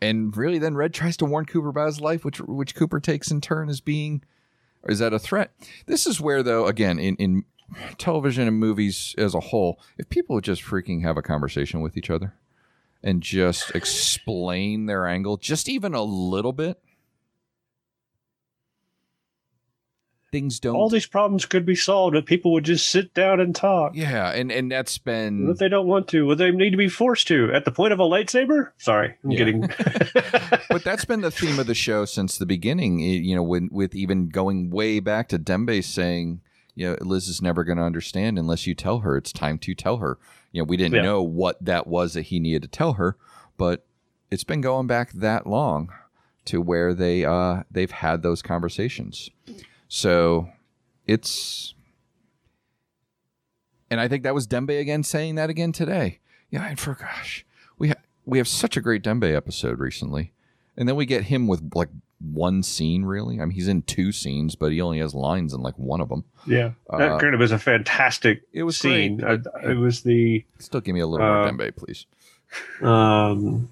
and 0.00 0.36
really, 0.36 0.58
then 0.58 0.74
Red 0.74 0.92
tries 0.92 1.16
to 1.18 1.24
warn 1.24 1.46
Cooper 1.46 1.68
about 1.68 1.86
his 1.86 2.00
life, 2.00 2.24
which 2.24 2.40
which 2.40 2.74
Cooper 2.74 2.98
takes 2.98 3.30
in 3.30 3.40
turn 3.40 3.68
as 3.68 3.80
being 3.80 4.22
is 4.88 4.98
that 4.98 5.12
a 5.12 5.18
threat? 5.18 5.52
This 5.86 6.06
is 6.06 6.20
where, 6.20 6.42
though, 6.42 6.66
again, 6.66 6.98
in 6.98 7.16
in 7.16 7.44
television 7.98 8.46
and 8.48 8.58
movies 8.58 9.14
as 9.18 9.34
a 9.34 9.40
whole, 9.40 9.80
if 9.98 10.08
people 10.08 10.34
would 10.34 10.44
just 10.44 10.62
freaking 10.62 11.02
have 11.02 11.16
a 11.16 11.22
conversation 11.22 11.80
with 11.80 11.96
each 11.96 12.10
other 12.10 12.34
and 13.02 13.22
just 13.22 13.74
explain 13.74 14.86
their 14.86 15.06
angle, 15.06 15.36
just 15.36 15.68
even 15.68 15.94
a 15.94 16.02
little 16.02 16.52
bit, 16.52 16.80
things 20.32 20.58
don't. 20.58 20.74
All 20.74 20.88
these 20.88 21.06
problems 21.06 21.46
could 21.46 21.64
be 21.64 21.74
solved 21.76 22.16
if 22.16 22.24
people 22.24 22.52
would 22.54 22.64
just 22.64 22.88
sit 22.88 23.14
down 23.14 23.40
and 23.40 23.54
talk. 23.54 23.92
yeah, 23.94 24.30
and 24.30 24.50
and 24.50 24.70
that's 24.70 24.96
What 24.98 25.04
been 25.04 25.48
if 25.50 25.58
they 25.58 25.68
don't 25.68 25.86
want 25.86 26.08
to? 26.08 26.26
Would 26.26 26.38
they 26.38 26.50
need 26.50 26.70
to 26.70 26.76
be 26.76 26.88
forced 26.88 27.28
to 27.28 27.52
at 27.52 27.64
the 27.64 27.70
point 27.70 27.92
of 27.92 28.00
a 28.00 28.04
lightsaber? 28.04 28.70
Sorry, 28.78 29.14
I'm 29.22 29.30
Yeah. 29.30 29.38
getting. 29.38 29.60
but 30.70 30.82
that's 30.84 31.04
been 31.04 31.20
the 31.20 31.30
theme 31.30 31.58
of 31.58 31.66
the 31.66 31.74
show 31.74 32.04
since 32.04 32.36
the 32.38 32.46
beginning. 32.46 32.98
You 32.98 33.36
know, 33.36 33.42
when 33.42 33.68
with 33.70 33.94
even 33.94 34.28
going 34.28 34.70
way 34.70 34.98
back 35.00 35.28
to 35.28 35.38
Dembe 35.38 35.84
saying, 35.84 36.40
you 36.74 36.88
know, 36.90 36.96
Liz 37.00 37.28
is 37.28 37.40
never 37.42 37.62
going 37.64 37.78
to 37.78 37.84
understand 37.84 38.38
unless 38.38 38.66
you 38.66 38.74
tell 38.74 38.98
her. 39.00 39.16
It's 39.16 39.32
time 39.32 39.58
to 39.58 39.74
tell 39.74 39.98
her. 39.98 40.18
You 40.52 40.60
know, 40.62 40.64
we 40.66 40.76
didn't 40.76 40.94
Yeah. 40.96 41.02
know 41.02 41.22
what 41.22 41.64
that 41.64 41.86
was 41.86 42.14
that 42.14 42.22
he 42.22 42.40
needed 42.40 42.62
to 42.62 42.68
tell 42.68 42.94
her, 42.94 43.16
but 43.56 43.84
it's 44.30 44.44
been 44.44 44.60
going 44.60 44.86
back 44.86 45.12
that 45.12 45.46
long 45.46 45.92
to 46.46 46.60
where 46.60 46.92
they 46.92 47.24
uh 47.24 47.62
they've 47.70 47.90
had 47.90 48.22
those 48.22 48.42
conversations. 48.42 49.30
So 49.88 50.48
it's 51.06 51.74
and 53.90 54.00
I 54.00 54.08
think 54.08 54.22
that 54.24 54.34
was 54.34 54.46
Dembe 54.46 54.78
again 54.80 55.02
saying 55.02 55.36
that 55.36 55.50
again 55.50 55.72
today. 55.72 56.18
Yeah, 56.50 56.66
and 56.66 56.78
for 56.78 56.94
gosh, 56.94 57.44
we 57.78 57.88
ha- 57.88 57.94
we 58.24 58.38
have 58.38 58.48
such 58.48 58.76
a 58.76 58.80
great 58.80 59.02
Dembe 59.02 59.34
episode 59.34 59.78
recently, 59.78 60.32
and 60.76 60.88
then 60.88 60.96
we 60.96 61.06
get 61.06 61.24
him 61.24 61.46
with 61.46 61.72
like 61.74 61.90
one 62.32 62.62
scene 62.62 63.04
really. 63.04 63.40
I 63.40 63.44
mean, 63.44 63.50
he's 63.50 63.68
in 63.68 63.82
two 63.82 64.10
scenes, 64.12 64.54
but 64.54 64.72
he 64.72 64.80
only 64.80 64.98
has 64.98 65.14
lines 65.14 65.52
in 65.52 65.60
like 65.60 65.78
one 65.78 66.00
of 66.00 66.08
them. 66.08 66.24
Yeah, 66.46 66.72
Uh, 66.88 66.98
that 66.98 67.18
granted 67.20 67.40
was 67.40 67.52
a 67.52 67.58
fantastic 67.58 68.42
It 68.52 68.62
was 68.62 68.76
scene. 68.78 69.18
great. 69.18 69.40
I- 69.62 69.70
it 69.72 69.76
was 69.76 70.02
the 70.02 70.44
Still 70.58 70.80
give 70.80 70.94
me 70.94 71.00
a 71.00 71.06
little 71.06 71.26
more 71.26 71.42
Uh, 71.42 71.50
Dembe, 71.52 71.76
please. 71.76 72.06
um, 72.82 73.68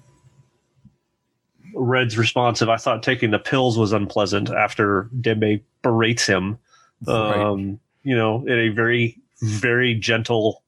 Red's 1.75 2.17
responsive. 2.17 2.69
I 2.69 2.77
thought 2.77 3.01
taking 3.01 3.31
the 3.31 3.39
pills 3.39 3.77
was 3.77 3.93
unpleasant 3.93 4.49
after 4.51 5.09
Dembe 5.19 5.61
berates 5.81 6.25
him. 6.27 6.59
Right. 7.07 7.35
Um, 7.41 7.79
You 8.03 8.15
know, 8.17 8.45
in 8.45 8.59
a 8.59 8.69
very 8.69 9.17
very 9.41 9.95
gentle, 9.95 10.61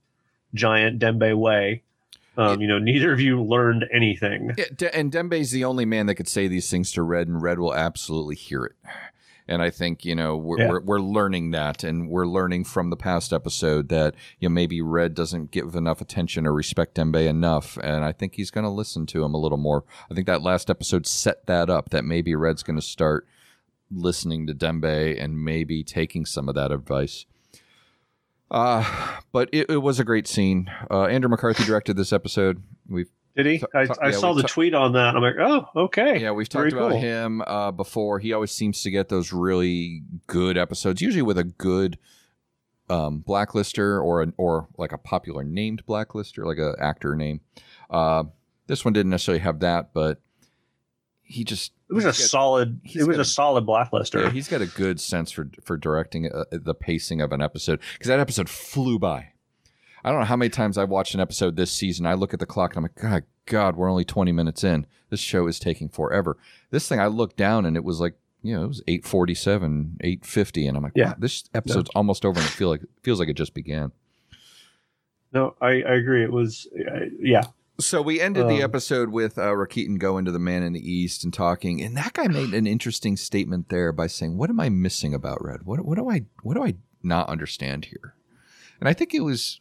giant 0.54 1.00
Dembe 1.00 1.36
way. 1.38 1.82
Um, 2.38 2.62
you 2.62 2.68
know, 2.68 2.80
neither 2.80 3.12
of 3.14 3.20
you 3.20 3.42
learned 3.42 3.86
anything. 3.94 4.52
Yeah, 4.58 4.66
De- 4.76 4.96
and 4.96 5.12
Dembe's 5.12 5.52
the 5.52 5.64
only 5.66 5.86
man 5.86 6.06
that 6.08 6.16
could 6.16 6.28
say 6.28 6.48
these 6.48 6.70
things 6.70 6.92
to 6.94 7.02
Red, 7.04 7.28
and 7.28 7.42
Red 7.42 7.60
will 7.60 7.74
absolutely 7.76 8.36
hear 8.36 8.64
it. 8.66 8.76
And 9.48 9.62
I 9.62 9.70
think 9.70 10.04
you 10.04 10.16
know 10.16 10.36
we're, 10.36 10.60
Yeah. 10.60 10.70
we're 10.70 10.82
we're 10.82 11.00
learning 11.00 11.52
that, 11.52 11.84
and 11.84 12.10
we're 12.10 12.26
learning 12.26 12.64
from 12.64 12.90
the 12.90 12.96
past 12.98 13.32
episode 13.32 13.90
that 13.90 14.16
you 14.40 14.50
know 14.50 14.54
maybe 14.54 14.82
Red 14.82 15.14
doesn't 15.14 15.52
give 15.52 15.76
enough 15.76 16.02
attention 16.02 16.48
or 16.48 16.54
respect 16.54 16.96
Dembe 16.96 17.28
enough, 17.28 17.78
and 17.84 18.04
I 18.04 18.12
think 18.12 18.34
he's 18.36 18.50
going 18.50 18.64
to 18.64 18.72
listen 18.72 19.06
to 19.06 19.24
him 19.24 19.36
a 19.36 19.40
little 19.40 19.60
more. 19.60 19.84
I 20.10 20.16
think 20.16 20.26
that 20.26 20.42
last 20.42 20.70
episode 20.72 21.06
set 21.06 21.46
that 21.46 21.70
up 21.70 21.90
that 21.92 22.04
maybe 22.06 22.34
Red's 22.34 22.64
going 22.64 22.78
to 22.78 22.82
start 22.82 23.28
listening 23.92 24.48
to 24.48 24.54
Dembe 24.56 25.24
and 25.24 25.44
maybe 25.44 25.84
taking 25.84 26.26
some 26.26 26.50
of 26.50 26.56
that 26.56 26.72
advice. 26.72 27.28
Uh, 28.56 28.86
but 29.34 29.50
it, 29.52 29.70
it 29.70 29.78
was 29.80 30.00
a 30.00 30.06
great 30.06 30.28
scene. 30.28 30.72
Uh, 30.90 31.04
Andrew 31.08 31.30
McCarthy 31.30 31.66
directed 31.66 31.98
this 31.98 32.14
episode. 32.14 32.64
We've 32.88 33.10
Did 33.36 33.46
he? 33.48 33.58
Ta- 33.60 33.68
I, 33.76 33.82
yeah, 33.82 34.12
saw 34.12 34.32
the 34.32 34.44
ta- 34.44 34.48
tweet 34.48 34.74
on 34.74 34.94
that. 34.94 35.14
I'm 35.14 35.22
like, 35.22 35.36
oh, 35.38 35.68
okay. 35.76 36.22
Yeah, 36.22 36.32
we've 36.32 36.50
Very 36.50 36.72
talked 36.72 36.82
about 36.82 36.92
cool. 36.94 37.02
him 37.02 37.42
uh, 37.42 37.72
before. 37.72 38.20
He 38.20 38.32
always 38.32 38.52
seems 38.52 38.82
to 38.84 38.90
get 38.92 39.10
those 39.10 39.34
really 39.34 40.04
good 40.28 40.58
episodes, 40.58 41.02
usually 41.02 41.22
with 41.22 41.38
a 41.38 41.44
good 41.44 41.98
um, 42.90 43.26
blacklister 43.28 44.02
or 44.02 44.22
an, 44.22 44.34
or 44.38 44.70
like 44.78 44.94
a 44.94 44.98
popular 44.98 45.44
named 45.44 45.86
blacklister, 45.86 46.46
like 46.46 46.58
a 46.58 46.76
actor 46.82 47.14
name. 47.14 47.42
Uh, 47.90 48.24
this 48.68 48.86
one 48.86 48.94
didn't 48.94 49.10
necessarily 49.10 49.42
have 49.42 49.60
that, 49.60 49.94
but 49.94 50.22
he 51.24 51.44
just 51.44 51.74
It 51.90 51.94
was 51.94 52.04
a 52.06 52.08
got- 52.08 52.16
solid. 52.16 52.80
It 52.84 53.08
was 53.08 53.18
a 53.18 53.22
a- 53.22 53.26
solid 53.26 53.66
blacklister. 53.66 54.24
yeah, 54.24 54.30
he's 54.32 54.48
got 54.48 54.62
a 54.62 54.66
good 54.66 55.00
sense 55.00 55.32
for 55.32 55.50
for 55.64 55.78
directing 55.78 56.32
uh, 56.32 56.46
the 56.52 56.74
pacing 56.74 57.22
of 57.22 57.32
an 57.32 57.42
episode 57.42 57.80
because 57.94 58.08
that 58.08 58.20
episode 58.20 58.50
flew 58.50 58.98
by. 59.00 59.30
I 60.04 60.12
don't 60.12 60.20
know 60.20 60.26
how 60.26 60.36
many 60.36 60.50
times 60.50 60.78
I've 60.78 60.90
watched 60.90 61.16
an 61.16 61.20
episode 61.20 61.56
this 61.56 61.72
season. 61.72 62.06
I 62.06 62.14
look 62.14 62.32
at 62.34 62.40
the 62.40 62.46
clock 62.46 62.76
and 62.76 62.78
I'm 62.78 62.84
like, 62.84 62.96
God, 63.02 63.24
God, 63.48 63.76
we're 63.76 63.90
only 63.90 64.06
20 64.06 64.32
minutes 64.32 64.64
in. 64.64 64.86
This 65.10 65.20
show 65.20 65.48
is 65.48 65.58
taking 65.58 65.90
forever. 65.90 66.38
This 66.70 66.88
thing, 66.88 67.00
I 67.00 67.08
looked 67.08 67.38
down 67.38 67.66
and 67.66 67.76
it 67.76 67.84
was 67.84 68.00
like, 68.00 68.14
you 68.44 68.56
know, 68.56 68.66
it 68.66 68.68
was 68.68 68.84
847, 68.88 69.98
850. 70.02 70.68
And 70.68 70.78
I'm 70.78 70.84
like, 70.84 70.92
Yeah. 70.96 71.08
wow, 71.10 71.16
this 71.18 71.46
episode's 71.56 71.90
almost 71.96 72.24
over 72.24 72.40
and 72.40 72.48
it 72.48 72.52
feel 72.52 72.70
like, 72.70 72.82
feels 73.02 73.20
like 73.20 73.30
it 73.30 73.34
just 73.36 73.56
began. 73.56 73.92
no, 75.34 75.56
I, 75.60 75.82
I 75.82 75.96
agree. 75.96 76.24
It 76.24 76.32
was, 76.32 76.68
uh, 76.80 77.06
yeah. 77.20 77.46
So 77.78 78.02
we 78.02 78.22
ended 78.22 78.48
the 78.48 78.58
Um, 78.58 78.62
episode 78.64 79.10
with 79.10 79.38
uh, 79.38 79.52
Rakitin 79.52 80.00
going 80.00 80.24
to 80.26 80.32
the 80.32 80.40
man 80.40 80.64
in 80.64 80.72
the 80.74 80.92
east 80.92 81.24
and 81.26 81.34
talking, 81.34 81.82
and 81.82 81.98
that 81.98 82.14
guy 82.14 82.28
made 82.28 82.54
an 82.54 82.66
interesting 82.66 83.18
statement 83.18 83.68
there 83.70 83.92
by 83.92 84.08
saying, 84.08 84.38
"What 84.38 84.50
am 84.50 84.62
I 84.62 84.70
missing 84.70 85.14
about 85.14 85.44
Red? 85.44 85.64
What 85.64 85.86
what 85.86 85.98
do 85.98 86.10
I 86.10 86.22
what 86.42 86.54
do 86.54 86.64
I 86.64 86.76
not 87.04 87.28
understand 87.28 87.86
here?" 87.86 88.16
And 88.80 88.88
I 88.88 88.94
think 88.94 89.14
it 89.14 89.22
was 89.22 89.60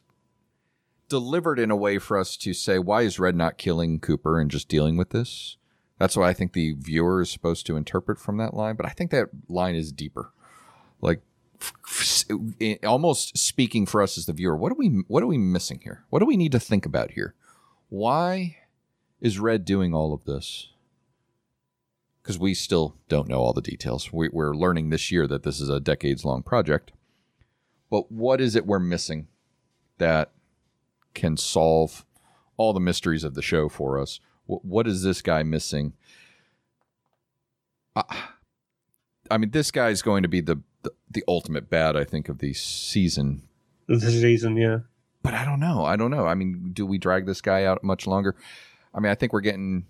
delivered 1.09 1.59
in 1.59 1.71
a 1.73 1.77
way 1.77 1.99
for 1.99 2.17
us 2.17 2.37
to 2.39 2.55
say, 2.55 2.79
"Why 2.79 3.03
is 3.03 3.19
Red 3.19 3.35
not 3.35 3.59
killing 3.59 3.99
Cooper 3.99 4.39
and 4.39 4.51
just 4.51 4.69
dealing 4.69 4.97
with 4.97 5.11
this?" 5.11 5.57
That's 5.99 6.17
what 6.17 6.29
I 6.29 6.33
think 6.35 6.53
the 6.53 6.73
viewer 6.73 7.23
is 7.23 7.31
supposed 7.31 7.67
to 7.67 7.77
interpret 7.77 8.19
from 8.21 8.37
that 8.37 8.55
line, 8.55 8.77
but 8.77 8.87
I 8.87 8.91
think 8.91 9.11
that 9.11 9.31
line 9.49 9.75
is 9.75 9.93
deeper, 9.93 10.33
like 11.01 11.21
f- 11.61 12.27
f- 12.31 12.79
almost 12.85 13.39
speaking 13.39 13.87
for 13.87 14.03
us 14.03 14.19
as 14.19 14.27
the 14.27 14.33
viewer. 14.33 14.57
What 14.57 14.71
are 14.71 14.77
we 14.77 15.03
what 15.09 15.23
are 15.23 15.29
we 15.29 15.39
missing 15.39 15.81
here? 15.83 16.05
What 16.11 16.21
do 16.21 16.27
we 16.27 16.37
need 16.37 16.53
to 16.53 16.61
think 16.61 16.87
about 16.87 17.13
here? 17.13 17.35
Why 17.95 18.57
is 19.21 19.39
Red 19.39 19.65
doing 19.65 19.95
all 19.95 20.13
of 20.13 20.25
this? 20.25 20.71
Because 22.23 22.39
we 22.39 22.55
still 22.55 22.97
don't 23.09 23.29
know 23.29 23.39
all 23.39 23.53
the 23.53 23.63
details. 23.63 24.13
We, 24.13 24.29
we're 24.29 24.55
learning 24.55 24.91
this 24.91 25.13
year 25.13 25.27
that 25.29 25.45
this 25.45 25.61
is 25.61 25.69
a 25.69 25.79
decades 25.79 26.25
long 26.25 26.43
project. 26.43 26.91
But 27.91 28.11
what 28.11 28.41
is 28.41 28.57
it 28.57 28.67
we're 28.67 28.81
missing 28.81 29.29
that 29.99 30.33
can 31.15 31.37
solve 31.37 32.05
all 32.57 32.73
the 32.73 32.81
mysteries 32.81 33.23
of 33.23 33.35
the 33.35 33.43
show 33.43 33.69
for 33.69 34.01
us? 34.01 34.19
What, 34.47 34.65
what 34.65 34.87
is 34.89 35.03
this 35.03 35.23
guy 35.23 35.43
missing? 35.43 35.93
I, 37.95 38.03
I 39.31 39.39
mean, 39.39 39.51
this 39.51 39.71
guy's 39.71 40.03
going 40.03 40.23
to 40.23 40.29
be 40.29 40.41
the, 40.41 40.61
the 40.83 40.91
the 41.11 41.25
ultimate 41.29 41.71
bad, 41.71 41.97
I 41.97 42.05
think, 42.05 42.29
of 42.29 42.39
the 42.39 42.53
season 42.55 43.43
The 43.87 44.01
season, 44.01 44.57
yeah. 44.57 44.79
But 45.25 45.35
I 45.35 45.45
don't 45.45 45.59
know. 45.59 45.85
I 45.85 45.97
don't 45.97 46.13
know. 46.13 46.27
I 46.27 46.35
mean, 46.35 46.71
do 46.73 46.87
we 46.87 46.99
drag 46.99 47.27
this 47.27 47.41
guy 47.41 47.65
out 47.65 47.83
much 47.83 48.07
longer? 48.07 48.37
I 48.95 49.01
mean, 49.01 49.11
I 49.11 49.17
think 49.17 49.33
we're 49.33 49.41
getting 49.41 49.87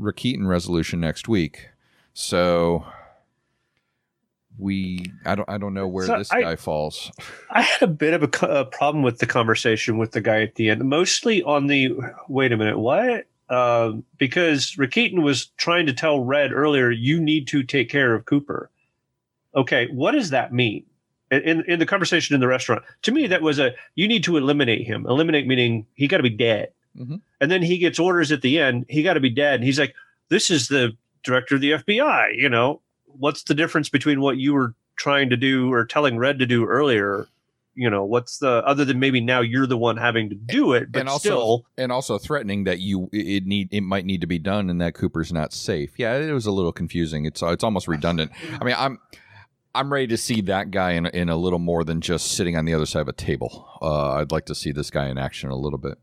Rakitin 0.00 0.46
resolution 0.46 1.00
next 1.00 1.28
week, 1.28 1.68
so 2.14 2.86
we. 4.58 5.12
I 5.26 5.34
don't. 5.34 5.48
I 5.50 5.58
don't 5.58 5.74
know 5.74 5.86
where 5.86 6.06
So 6.06 6.18
this 6.18 6.32
I- 6.32 6.40
guy 6.40 6.56
falls. 6.56 7.10
I 7.50 7.62
had 7.62 7.82
a 7.82 7.86
bit 7.86 8.14
of 8.14 8.22
a, 8.22 8.28
co- 8.28 8.60
a 8.60 8.64
problem 8.64 9.02
with 9.02 9.18
the 9.18 9.26
conversation 9.26 9.98
with 9.98 10.12
the 10.12 10.20
guy 10.20 10.40
at 10.42 10.54
the 10.54 10.70
end, 10.70 10.82
mostly 10.84 11.42
on 11.42 11.66
the 11.66 11.94
wait 12.28 12.52
a 12.52 12.56
minute, 12.56 12.78
what? 12.78 13.26
Um, 13.48 14.04
because 14.18 14.72
Rakitin 14.76 15.22
was 15.22 15.46
trying 15.56 15.86
to 15.86 15.92
tell 15.92 16.24
Red 16.24 16.52
earlier, 16.52 16.90
you 16.90 17.20
need 17.20 17.46
to 17.48 17.62
take 17.62 17.88
care 17.90 18.14
of 18.14 18.24
Cooper. 18.24 18.70
Okay, 19.54 19.86
what 19.92 20.12
does 20.12 20.30
that 20.30 20.52
mean? 20.52 20.84
In, 21.44 21.64
in, 21.66 21.78
the 21.78 21.86
conversation 21.86 22.34
in 22.34 22.40
the 22.40 22.46
restaurant, 22.48 22.82
to 23.02 23.12
me, 23.12 23.26
that 23.26 23.42
was 23.42 23.58
a 23.58 23.72
you 23.94 24.06
need 24.08 24.24
to 24.24 24.36
eliminate 24.36 24.86
him. 24.86 25.06
Eliminate 25.06 25.46
meaning 25.46 25.86
he 25.94 26.06
got 26.08 26.18
to 26.18 26.22
be 26.22 26.30
dead. 26.30 26.70
Mhm. 26.98 27.20
And 27.40 27.50
then 27.50 27.62
he 27.62 27.78
gets 27.78 27.98
orders 27.98 28.32
at 28.32 28.42
the 28.42 28.58
end, 28.58 28.86
he 28.88 29.02
got 29.02 29.14
to 29.14 29.20
be 29.20 29.30
dead. 29.30 29.56
And 29.56 29.64
he's 29.64 29.78
like, 29.78 29.94
this 30.28 30.50
is 30.50 30.68
the 30.68 30.96
director 31.22 31.56
of 31.56 31.60
the 31.60 31.72
FBI. 31.72 32.34
You 32.36 32.48
know, 32.48 32.80
what's 33.06 33.42
the 33.42 33.54
difference 33.54 33.88
between 33.88 34.20
what 34.20 34.38
you 34.38 34.54
were 34.54 34.74
trying 34.96 35.28
to 35.30 35.36
do 35.36 35.70
or 35.72 35.84
telling 35.84 36.16
Red 36.18 36.38
to 36.38 36.46
do 36.46 36.64
earlier? 36.64 37.26
You 37.78 37.90
know, 37.90 38.04
what's 38.06 38.38
the 38.38 38.64
other 38.64 38.86
than 38.86 38.98
maybe 38.98 39.20
now 39.20 39.40
you're 39.42 39.66
the 39.66 39.76
one 39.76 39.98
having 39.98 40.30
to 40.30 40.34
do 40.34 40.72
it, 40.72 40.90
but 40.90 41.00
And 41.00 41.08
also- 41.10 41.28
still, 41.28 41.66
And 41.76 41.92
also 41.92 42.16
threatening 42.16 42.64
that 42.64 42.78
you 42.80 43.10
it 43.12 43.44
need 43.44 43.68
it 43.70 43.82
might 43.82 44.06
need 44.06 44.22
to 44.22 44.26
be 44.26 44.38
done 44.38 44.70
and 44.70 44.80
that 44.80 44.94
Cooper's 44.94 45.30
not 45.30 45.52
safe. 45.52 45.90
Yeah, 45.98 46.16
it 46.16 46.32
was 46.32 46.46
a 46.46 46.52
little 46.52 46.72
confusing. 46.72 47.26
It's 47.26 47.42
it's 47.42 47.62
almost 47.62 47.86
redundant. 47.86 48.32
I 48.58 48.64
mean, 48.64 48.74
I'm 48.78 48.98
I'm 49.76 49.92
ready 49.92 50.06
to 50.08 50.16
see 50.16 50.40
that 50.42 50.70
guy 50.70 50.92
in 50.92 51.06
in 51.06 51.28
a 51.28 51.36
little 51.36 51.58
more 51.58 51.84
than 51.84 52.00
just 52.00 52.32
sitting 52.32 52.56
on 52.56 52.64
the 52.64 52.74
other 52.74 52.86
side 52.86 53.02
of 53.02 53.08
a 53.08 53.12
table. 53.12 53.68
Uh, 53.80 54.14
I'd 54.14 54.32
like 54.32 54.46
to 54.46 54.54
see 54.54 54.72
this 54.72 54.90
guy 54.90 55.08
in 55.08 55.18
action 55.18 55.50
a 55.50 55.56
little 55.56 55.78
bit. 55.78 55.98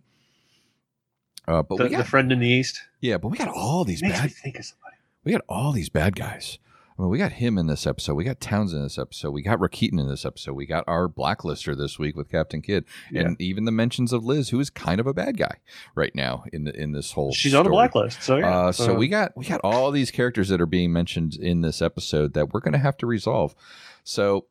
Uh, 1.47 1.61
but 1.63 1.77
the, 1.77 1.83
we 1.85 1.89
got 1.89 1.97
the 1.97 2.03
friend 2.05 2.31
in 2.31 2.39
the 2.39 2.47
East 2.47 2.81
yeah, 3.01 3.17
but 3.17 3.27
we 3.27 3.37
got 3.37 3.49
all 3.49 3.83
these 3.83 4.01
makes 4.01 4.17
bad 4.17 4.31
think 4.31 4.57
of 4.57 4.63
somebody. 4.63 4.95
we 5.25 5.33
got 5.33 5.41
all 5.49 5.73
these 5.73 5.89
bad 5.89 6.15
guys. 6.15 6.57
I 6.97 7.01
mean, 7.01 7.09
we 7.09 7.17
got 7.17 7.33
him 7.33 7.57
in 7.57 7.65
this 7.67 7.87
episode. 7.87 8.13
We 8.13 8.23
got 8.23 8.39
Townsend 8.39 8.77
in 8.77 8.83
this 8.85 8.99
episode. 8.99 9.31
We 9.31 9.41
got 9.41 9.59
Rakitin 9.59 9.99
in 9.99 10.07
this 10.07 10.25
episode. 10.25 10.53
We 10.53 10.67
got 10.67 10.83
our 10.85 11.07
blacklister 11.07 11.75
this 11.75 11.97
week 11.97 12.15
with 12.15 12.29
Captain 12.29 12.61
Kidd, 12.61 12.85
and 13.13 13.39
even 13.41 13.65
the 13.65 13.71
mentions 13.71 14.13
of 14.13 14.23
Liz, 14.23 14.49
who 14.49 14.59
is 14.59 14.69
kind 14.69 14.99
of 14.99 15.07
a 15.07 15.13
bad 15.13 15.37
guy 15.37 15.57
right 15.95 16.13
now 16.13 16.43
in 16.53 16.65
the 16.65 16.79
in 16.79 16.91
this 16.91 17.13
whole. 17.13 17.33
She's 17.33 17.55
on 17.55 17.63
the 17.63 17.69
story. 17.69 17.75
blacklist, 17.75 18.21
so 18.21 18.37
yeah. 18.37 18.57
Uh, 18.57 18.71
so 18.71 18.93
we 18.93 19.07
got 19.07 19.35
we 19.35 19.45
got 19.45 19.61
all 19.63 19.89
these 19.89 20.11
characters 20.11 20.49
that 20.49 20.61
are 20.61 20.67
being 20.67 20.93
mentioned 20.93 21.35
in 21.35 21.61
this 21.61 21.81
episode 21.81 22.33
that 22.33 22.53
we're 22.53 22.59
going 22.59 22.73
to 22.73 22.79
have 22.79 22.97
to 22.97 23.07
resolve. 23.07 23.55
So, 24.03 24.45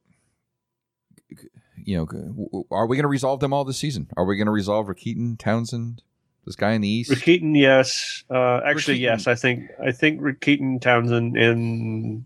you 1.77 1.97
know, 1.97 2.65
are 2.71 2.87
we 2.87 2.97
going 2.97 3.05
to 3.05 3.09
resolve 3.09 3.41
them 3.41 3.53
all 3.53 3.65
this 3.65 3.79
season? 3.79 4.09
Are 4.17 4.25
we 4.25 4.37
going 4.37 4.47
to 4.47 4.53
resolve 4.53 4.87
Rakitin, 4.89 5.39
Townsend, 5.39 6.03
this 6.45 6.57
guy 6.57 6.73
in 6.73 6.81
the 6.81 6.89
east? 6.89 7.11
Rakitin, 7.11 7.57
yes. 7.57 8.25
Uh, 8.29 8.61
actually, 8.65 8.99
yes. 8.99 9.29
I 9.29 9.37
think 9.37 9.71
I 9.81 9.93
think 9.93 10.21
Rakitin, 10.21 10.81
Townsend, 10.81 11.37
and 11.37 12.25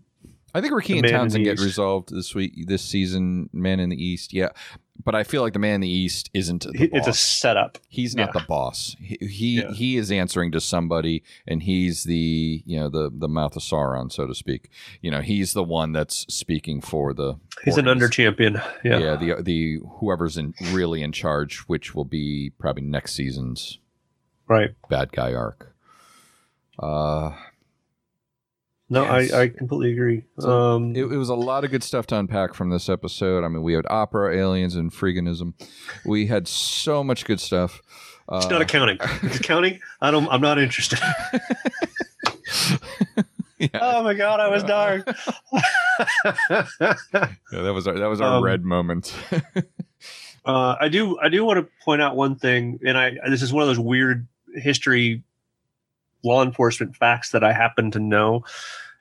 I 0.57 0.61
think 0.61 0.73
Rakitin 0.73 0.99
and 0.99 1.07
Townsend 1.09 1.43
get 1.45 1.55
East. 1.55 1.63
resolved 1.63 2.09
this 2.13 2.33
week, 2.35 2.67
this 2.67 2.81
season. 2.83 3.49
Man 3.53 3.79
in 3.79 3.89
the 3.89 4.03
East, 4.03 4.33
yeah. 4.33 4.49
but 5.03 5.13
I 5.15 5.23
feel 5.23 5.41
like 5.43 5.53
the 5.53 5.59
man 5.59 5.75
in 5.75 5.81
the 5.81 5.89
East 5.89 6.29
isn't. 6.33 6.63
The 6.63 6.77
He- 6.77 6.89
it's 6.91 7.07
a 7.07 7.13
setup. 7.13 7.77
He's 7.87 8.15
not 8.15 8.29
yeah. 8.33 8.39
the 8.41 8.45
boss. 8.47 8.95
He 8.99 9.17
he, 9.21 9.47
Yeah. 9.61 9.71
he 9.71 9.97
is 9.97 10.11
answering 10.11 10.51
to 10.53 10.59
somebody, 10.59 11.23
and 11.47 11.61
he's 11.63 12.03
the 12.03 12.63
you 12.65 12.79
know 12.79 12.89
the 12.89 13.11
the 13.13 13.27
mouth 13.27 13.55
of 13.55 13.61
Sauron, 13.61 14.11
so 14.11 14.25
to 14.25 14.33
speak. 14.33 14.69
You 15.01 15.11
know, 15.11 15.21
he's 15.21 15.53
the 15.53 15.63
one 15.63 15.91
that's 15.93 16.25
speaking 16.33 16.81
for 16.81 17.13
the. 17.13 17.35
He's 17.63 17.77
an 17.77 17.87
under 17.87 18.09
champion. 18.09 18.59
Yeah. 18.83 18.97
Yeah, 18.99 19.15
the 19.15 19.41
the 19.43 19.79
whoever's 19.99 20.37
in 20.37 20.53
really 20.71 21.01
in 21.03 21.11
charge, 21.11 21.59
which 21.67 21.93
will 21.95 22.05
be 22.05 22.51
probably 22.59 22.83
next 22.83 23.13
season's 23.13 23.79
Right. 24.47 24.71
bad 24.89 25.11
guy 25.11 25.33
arc. 25.33 25.73
Uh, 26.79 27.31
No, 28.89 29.03
Yes. 29.03 29.33
I, 29.33 29.41
I 29.41 29.47
completely 29.49 29.91
agree. 29.91 30.23
So, 30.39 30.49
um, 30.49 30.95
it, 30.95 31.03
it 31.03 31.17
was 31.17 31.27
a 31.29 31.35
lot 31.35 31.65
of 31.65 31.71
good 31.71 31.83
stuff 31.83 32.07
to 32.07 32.17
unpack 32.17 32.53
from 32.53 32.69
this 32.69 32.87
episode. 32.87 33.43
I 33.43 33.49
mean, 33.49 33.61
we 33.61 33.73
had 33.73 33.85
opera, 33.89 34.33
aliens, 34.35 34.75
and 34.75 34.91
freeganism. 34.93 35.53
We 36.05 36.27
had 36.27 36.47
so 36.47 37.03
much 37.03 37.25
good 37.25 37.41
stuff. 37.41 37.81
Uh, 38.29 38.37
it's 38.37 38.47
not 38.49 38.61
accounting. 38.61 38.97
It's 39.23 39.35
accounting. 39.41 39.79
I 40.01 40.09
don't. 40.11 40.27
I'm 40.29 40.39
not 40.41 40.57
interested. 40.59 40.99
yeah, 43.59 43.67
oh 43.81 44.03
my 44.03 44.13
god, 44.13 44.39
I 44.39 44.47
was 44.49 44.63
dark. 44.63 45.05
yeah, 45.51 46.65
that 47.51 47.71
was 47.73 47.87
our, 47.87 47.97
that 47.99 48.07
was 48.07 48.21
our 48.21 48.37
Um, 48.37 48.43
red 48.43 48.63
moment. 48.63 49.13
Uh, 50.45 50.75
I 50.79 50.87
do. 50.87 51.19
I 51.19 51.29
do 51.29 51.43
want 51.43 51.57
to 51.59 51.67
point 51.83 52.01
out 52.01 52.15
one 52.15 52.35
thing, 52.35 52.79
and 52.85 52.97
I 52.97 53.17
this 53.29 53.41
is 53.41 53.51
one 53.51 53.63
of 53.63 53.67
those 53.67 53.79
weird 53.79 54.27
history 54.55 55.23
law 56.23 56.43
enforcement 56.43 56.95
facts 56.95 57.31
that 57.31 57.43
I 57.43 57.53
happen 57.53 57.91
to 57.91 57.99
know, 57.99 58.43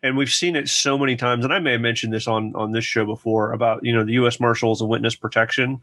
and 0.03 0.17
we've 0.17 0.31
seen 0.31 0.57
it 0.57 0.69
so 0.69 0.97
many 0.99 1.17
times. 1.17 1.45
And 1.45 1.53
I 1.53 1.59
may 1.59 1.73
have 1.73 1.81
mentioned 1.81 2.13
this 2.13 2.27
on 2.29 2.53
on 2.55 2.73
this 2.73 2.85
show 2.85 3.05
before 3.05 3.53
about 3.53 3.85
you 3.85 3.93
know 3.95 4.05
the 4.05 4.13
U.S. 4.15 4.39
Marshals 4.41 4.81
and 4.81 4.91
witness 4.91 5.15
protection. 5.17 5.81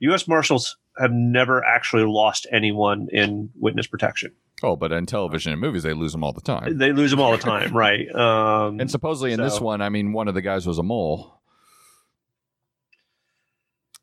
U.S. 0.00 0.26
Marshals 0.26 0.76
have 0.98 1.12
never 1.12 1.64
actually 1.64 2.04
lost 2.04 2.46
anyone 2.50 3.08
in 3.12 3.50
witness 3.60 3.86
protection. 3.86 4.32
oh, 4.64 4.74
but 4.76 4.90
in 4.92 5.06
television 5.06 5.52
and 5.52 5.60
movies, 5.60 5.84
they 5.84 5.92
lose 5.94 6.10
them 6.12 6.24
all 6.24 6.32
the 6.32 6.40
time. 6.40 6.76
They 6.76 6.92
lose 6.92 7.12
them 7.12 7.20
all 7.20 7.30
the 7.32 7.38
time, 7.52 7.72
right? 7.76 8.12
Um, 8.14 8.80
And 8.80 8.90
supposedly 8.90 9.32
in 9.32 9.40
this 9.40 9.60
one, 9.60 9.80
I 9.80 9.88
mean, 9.90 10.12
one 10.12 10.26
of 10.28 10.34
the 10.34 10.42
guys 10.42 10.66
was 10.66 10.78
a 10.78 10.82
mole. 10.82 11.40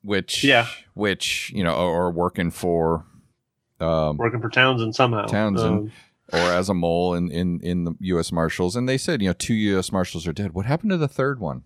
Which, 0.01 0.43
Yeah. 0.43 0.67
which 0.93 1.51
you 1.53 1.63
know, 1.63 1.73
or, 1.75 2.05
or 2.05 2.11
working 2.11 2.51
for, 2.51 3.05
um, 3.81 4.17
working 4.17 4.39
for 4.41 4.49
Townsend 4.49 4.95
somehow. 4.95 5.25
Townsend. 5.25 5.67
Um, 5.79 5.91
or 6.31 6.39
as 6.39 6.69
a 6.69 6.73
mole 6.73 7.13
in, 7.13 7.31
in 7.31 7.59
in 7.61 7.83
the 7.85 7.95
U.S. 7.99 8.31
Marshals, 8.31 8.75
and 8.75 8.87
they 8.87 8.97
said, 8.97 9.21
you 9.21 9.29
know, 9.29 9.33
two 9.33 9.53
U.S. 9.53 9.91
Marshals 9.91 10.27
are 10.27 10.33
dead. 10.33 10.53
What 10.53 10.65
happened 10.65 10.91
to 10.91 10.97
the 10.97 11.07
third 11.07 11.39
one? 11.39 11.63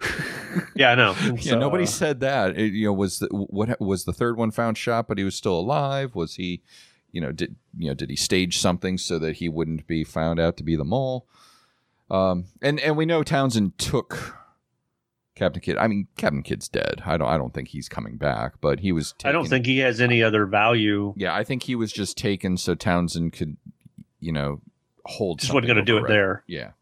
yeah, 0.74 0.92
I 0.92 0.94
know. 0.94 1.14
Yeah, 1.20 1.52
so, 1.52 1.58
nobody 1.58 1.84
uh, 1.84 1.88
said 1.88 2.20
that. 2.20 2.58
It, 2.58 2.72
you 2.72 2.86
know, 2.86 2.92
was 2.92 3.18
the, 3.20 3.28
what 3.28 3.80
was 3.80 4.04
the 4.04 4.12
third 4.12 4.36
one 4.36 4.50
found 4.50 4.78
shot, 4.78 5.08
but 5.08 5.18
he 5.18 5.24
was 5.24 5.34
still 5.34 5.58
alive? 5.58 6.14
Was 6.14 6.34
he, 6.34 6.62
you 7.12 7.20
know, 7.20 7.32
did 7.32 7.56
you 7.76 7.88
know 7.88 7.94
did 7.94 8.10
he 8.10 8.16
stage 8.16 8.58
something 8.58 8.98
so 8.98 9.18
that 9.18 9.36
he 9.36 9.48
wouldn't 9.48 9.86
be 9.86 10.04
found 10.04 10.40
out 10.40 10.56
to 10.58 10.64
be 10.64 10.76
the 10.76 10.84
mole? 10.84 11.26
Um, 12.10 12.46
and 12.60 12.80
and 12.80 12.96
we 12.96 13.06
know 13.06 13.22
Townsend 13.22 13.78
took 13.78 14.39
Captain 15.40 15.62
Kidd. 15.62 15.78
I 15.78 15.88
mean, 15.88 16.06
Captain 16.18 16.42
Kidd's 16.42 16.68
dead. 16.68 17.02
I 17.06 17.16
don't 17.16 17.26
I 17.26 17.38
don't 17.38 17.54
think 17.54 17.68
he's 17.68 17.88
coming 17.88 18.18
back, 18.18 18.60
but 18.60 18.80
he 18.80 18.92
was. 18.92 19.12
Taken, 19.12 19.30
I 19.30 19.32
don't 19.32 19.48
think 19.48 19.64
he 19.64 19.78
has 19.78 19.98
any 19.98 20.22
other 20.22 20.44
value. 20.44 21.14
Yeah, 21.16 21.34
I 21.34 21.44
think 21.44 21.62
he 21.62 21.74
was 21.74 21.90
just 21.90 22.18
taken 22.18 22.58
so 22.58 22.74
Townsend 22.74 23.32
could, 23.32 23.56
you 24.20 24.32
know, 24.32 24.60
hold. 25.06 25.38
Just 25.40 25.54
wasn't 25.54 25.68
going 25.68 25.78
to 25.78 25.82
do 25.82 25.96
it 25.96 26.06
there. 26.08 26.44
Yeah. 26.46 26.72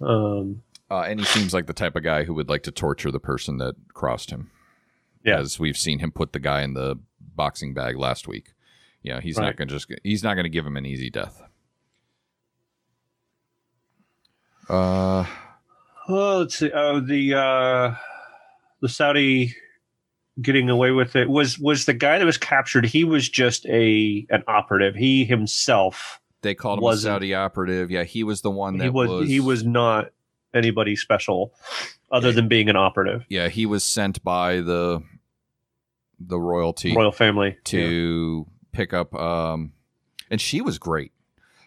Um, 0.00 0.62
Uh, 0.90 1.02
and 1.02 1.20
he 1.20 1.26
seems 1.26 1.52
like 1.52 1.66
the 1.66 1.74
type 1.74 1.94
of 1.94 2.02
guy 2.02 2.24
who 2.24 2.32
would 2.32 2.48
like 2.48 2.62
to 2.62 2.70
torture 2.70 3.10
the 3.10 3.20
person 3.20 3.58
that 3.58 3.74
crossed 3.92 4.30
him. 4.30 4.50
Yeah. 5.22 5.40
As 5.40 5.58
we've 5.60 5.76
seen 5.76 5.98
him 5.98 6.10
put 6.10 6.32
the 6.32 6.38
guy 6.40 6.62
in 6.62 6.72
the 6.72 6.98
boxing 7.20 7.74
bag 7.74 7.98
last 7.98 8.26
week. 8.26 8.54
Yeah, 9.02 9.20
he's 9.20 9.36
not 9.38 9.56
going 9.56 9.68
to 9.68 9.74
just 9.74 9.92
he's 10.02 10.24
not 10.24 10.34
going 10.36 10.44
to 10.44 10.50
give 10.50 10.64
him 10.66 10.78
an 10.78 10.86
easy 10.86 11.10
death. 11.10 11.42
Uh 14.70 15.26
well, 16.08 16.40
let's 16.40 16.56
see. 16.56 16.70
Oh, 16.72 17.00
the 17.00 17.34
uh, 17.34 17.94
the 18.80 18.88
Saudi 18.88 19.54
getting 20.42 20.68
away 20.68 20.90
with 20.90 21.14
it 21.16 21.28
was 21.30 21.58
was 21.58 21.84
the 21.86 21.94
guy 21.94 22.18
that 22.18 22.24
was 22.24 22.38
captured. 22.38 22.84
He 22.86 23.04
was 23.04 23.28
just 23.28 23.66
a 23.66 24.26
an 24.30 24.42
operative. 24.48 24.94
He 24.94 25.24
himself. 25.24 26.20
they 26.42 26.54
called 26.54 26.80
him 26.80 26.84
a 26.86 26.96
Saudi 26.96 27.34
operative. 27.34 27.90
Yeah, 27.90 28.04
he 28.04 28.24
was 28.24 28.42
the 28.42 28.50
one 28.50 28.78
that 28.78 28.84
He 28.84 28.90
was, 28.90 29.28
he 29.28 29.40
was 29.40 29.64
not 29.64 30.10
anybody 30.52 30.96
special, 30.96 31.54
other 32.10 32.28
Yeah. 32.28 32.34
than 32.34 32.48
being 32.48 32.68
an 32.68 32.76
operative. 32.76 33.24
Yeah, 33.28 33.48
he 33.48 33.64
was 33.66 33.82
sent 33.84 34.22
by 34.24 34.56
the 34.60 35.02
the 36.20 36.38
royalty 36.38 36.94
Royal 36.94 37.12
family. 37.12 37.48
Yeah. 37.50 37.62
to 37.64 38.46
pick 38.72 38.92
up 38.92 39.14
um 39.14 39.72
and 40.30 40.40
she 40.40 40.60
was 40.60 40.78
great. 40.78 41.12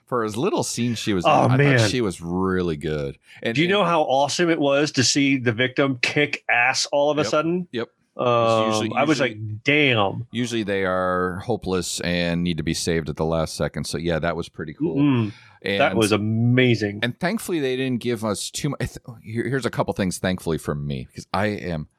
For 0.08 0.24
as 0.24 0.36
little 0.38 0.63
scene 0.63 0.96
she 0.96 1.13
was 1.13 1.26
Oh, 1.28 1.46
in, 1.46 1.52
I 1.52 1.58
man. 1.58 1.89
she 1.89 2.02
was 2.02 2.22
really 2.22 2.78
good. 2.78 3.17
And 3.43 3.54
Do 3.56 3.62
you 3.62 3.67
know 3.67 3.84
how 3.84 4.02
awesome 4.04 4.50
it 4.50 4.60
was 4.60 4.91
to 4.93 5.04
see 5.04 5.38
the 5.38 5.52
victim 5.52 6.00
kick 6.02 6.43
ass 6.50 6.86
all 6.93 7.12
of 7.12 7.17
a 7.17 7.22
Yep. 7.22 7.30
sudden? 7.30 7.67
Yep. 7.72 7.89
Um, 8.15 8.67
usually- 8.72 8.91
I 8.96 9.04
was 9.04 9.20
like, 9.20 9.38
damn. 9.63 10.26
usually 10.32 10.63
they 10.63 10.86
are 10.86 11.39
hopeless 11.46 12.00
and 12.02 12.43
need 12.43 12.58
to 12.58 12.63
be 12.63 12.74
saved 12.74 13.10
at 13.10 13.15
the 13.17 13.26
last 13.26 13.56
second. 13.56 13.84
So 13.84 13.98
yeah, 14.00 14.17
that 14.20 14.36
was 14.36 14.50
pretty 14.50 14.74
cool. 14.74 14.96
Mm, 14.98 15.34
And 15.62 15.82
that 15.82 15.96
was 15.96 16.12
amazing. 16.13 17.02
and 17.04 17.20
thankfully 17.20 17.60
they 17.60 17.76
didn't 17.76 18.00
give 18.02 18.24
us 18.26 18.50
too 18.50 18.70
much. 18.70 18.98
Here, 19.22 19.48
here's 19.48 19.65
a 19.67 19.70
couple 19.70 19.93
things 19.93 20.17
thankfully 20.20 20.58
for 20.58 20.74
me 20.74 21.06
because 21.12 21.28
I 21.34 21.48
am 21.48 21.89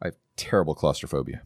I 0.00 0.08
have 0.08 0.16
terrible 0.36 0.74
claustrophobia. 0.76 1.42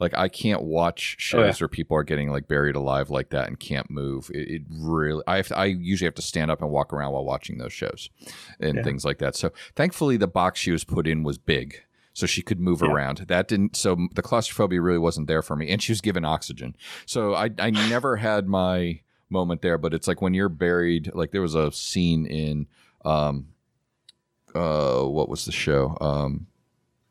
Like 0.00 0.14
I 0.16 0.28
can't 0.28 0.62
watch 0.62 1.16
shows 1.18 1.38
Oh, 1.40 1.46
yeah. 1.46 1.54
where 1.60 1.68
people 1.68 1.96
are 1.96 2.04
getting 2.04 2.30
like 2.30 2.46
buried 2.48 2.76
alive 2.76 3.10
like 3.10 3.30
that 3.30 3.48
and 3.48 3.58
can't 3.58 3.90
move. 3.90 4.30
It, 4.32 4.48
it 4.48 4.62
really 4.70 5.22
I 5.26 5.36
have 5.38 5.48
to, 5.48 5.58
I 5.58 5.64
usually 5.66 6.06
have 6.06 6.14
to 6.16 6.22
stand 6.22 6.50
up 6.50 6.62
and 6.62 6.70
walk 6.70 6.92
around 6.92 7.12
while 7.12 7.24
watching 7.24 7.58
those 7.58 7.72
shows 7.72 8.08
and 8.60 8.76
Yeah. 8.76 8.82
things 8.84 9.04
like 9.04 9.18
that. 9.18 9.34
So 9.36 9.50
thankfully 9.74 10.16
the 10.16 10.28
box 10.28 10.60
she 10.60 10.70
was 10.70 10.84
put 10.84 11.06
in 11.08 11.22
was 11.24 11.36
big. 11.38 11.82
So 12.14 12.26
she 12.26 12.42
could 12.42 12.58
move 12.58 12.80
Yeah. 12.82 12.88
around. 12.90 13.18
That 13.28 13.46
didn't. 13.48 13.76
So 13.76 13.96
the 14.14 14.22
claustrophobia 14.22 14.80
really 14.80 14.98
wasn't 14.98 15.28
there 15.28 15.42
for 15.42 15.54
me, 15.54 15.68
and 15.70 15.80
she 15.80 15.92
was 15.92 16.00
given 16.00 16.24
oxygen. 16.24 16.74
So 17.06 17.34
I, 17.34 17.50
I 17.60 17.70
never 17.90 18.16
had 18.16 18.48
my 18.48 19.00
moment 19.30 19.62
there. 19.62 19.78
But 19.78 19.94
it's 19.94 20.08
like 20.08 20.20
when 20.20 20.34
you're 20.34 20.48
buried. 20.48 21.12
Like 21.14 21.30
there 21.30 21.42
was 21.42 21.54
a 21.54 21.70
scene 21.70 22.26
in, 22.26 22.66
um, 23.04 23.48
uh, 24.54 25.02
what 25.02 25.28
was 25.28 25.44
the 25.44 25.52
show? 25.52 25.96
Um, 26.00 26.46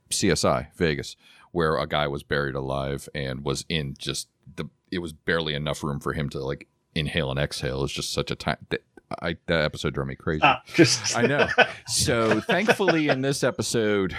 CSI 0.09 0.67
Vegas, 0.75 1.15
where 1.51 1.77
a 1.77 1.87
guy 1.87 2.07
was 2.07 2.23
buried 2.23 2.55
alive 2.55 3.07
and 3.13 3.43
was 3.43 3.65
in 3.69 3.95
just 3.97 4.27
the. 4.55 4.65
It 4.89 4.99
was 4.99 5.11
barely 5.13 5.53
enough 5.53 5.83
room 5.83 5.99
for 5.99 6.13
him 6.13 6.29
to 6.29 6.39
like 6.39 6.67
inhale 6.95 7.29
and 7.29 7.39
exhale. 7.39 7.83
It's 7.83 7.93
just 7.93 8.13
such 8.13 8.31
a 8.31 8.35
time. 8.35 8.57
That, 8.69 8.83
I 9.21 9.37
that 9.47 9.61
episode 9.61 9.93
drove 9.93 10.07
me 10.07 10.15
crazy. 10.15 10.41
Ah, 10.43 10.61
just 10.73 11.17
I 11.17 11.23
know. 11.23 11.47
So 11.87 12.41
thankfully, 12.41 13.07
in 13.07 13.21
this 13.21 13.43
episode, 13.43 14.15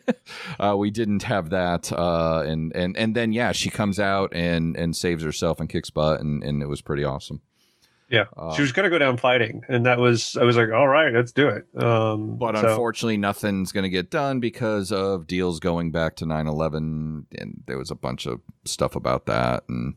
uh, 0.60 0.76
we 0.76 0.90
didn't 0.90 1.22
have 1.22 1.50
that, 1.50 1.92
uh, 1.92 2.42
and 2.44 2.74
and 2.74 2.96
and 2.96 3.14
then 3.14 3.32
yeah, 3.32 3.52
she 3.52 3.70
comes 3.70 4.00
out 4.00 4.32
and 4.34 4.76
and 4.76 4.96
saves 4.96 5.22
herself 5.22 5.60
and 5.60 5.68
kicks 5.68 5.90
butt, 5.90 6.20
and 6.20 6.42
and 6.42 6.62
it 6.62 6.66
was 6.66 6.82
pretty 6.82 7.04
awesome. 7.04 7.40
Yeah, 8.14 8.24
Uh, 8.36 8.54
she 8.54 8.62
was 8.62 8.72
gonna 8.72 8.90
go 8.90 8.98
down 8.98 9.16
fighting, 9.16 9.62
and 9.68 9.84
that 9.86 9.98
was 9.98 10.36
I 10.40 10.44
was 10.44 10.56
like, 10.56 10.70
all 10.70 10.88
right, 10.88 11.12
let's 11.12 11.32
do 11.32 11.48
it. 11.48 11.66
Um, 11.82 12.36
But 12.38 12.56
so- 12.56 12.68
unfortunately, 12.70 13.16
nothing's 13.16 13.72
going 13.72 13.82
to 13.84 13.90
get 13.90 14.10
done 14.10 14.40
because 14.40 14.92
of 14.92 15.26
deals 15.26 15.58
going 15.60 15.90
back 15.90 16.16
to 16.16 16.26
9 16.26 16.46
11. 16.46 17.26
And 17.38 17.62
there 17.66 17.78
was 17.78 17.90
a 17.90 17.94
bunch 17.94 18.26
of 18.26 18.40
stuff 18.64 18.94
about 18.96 19.26
that. 19.26 19.64
And, 19.68 19.94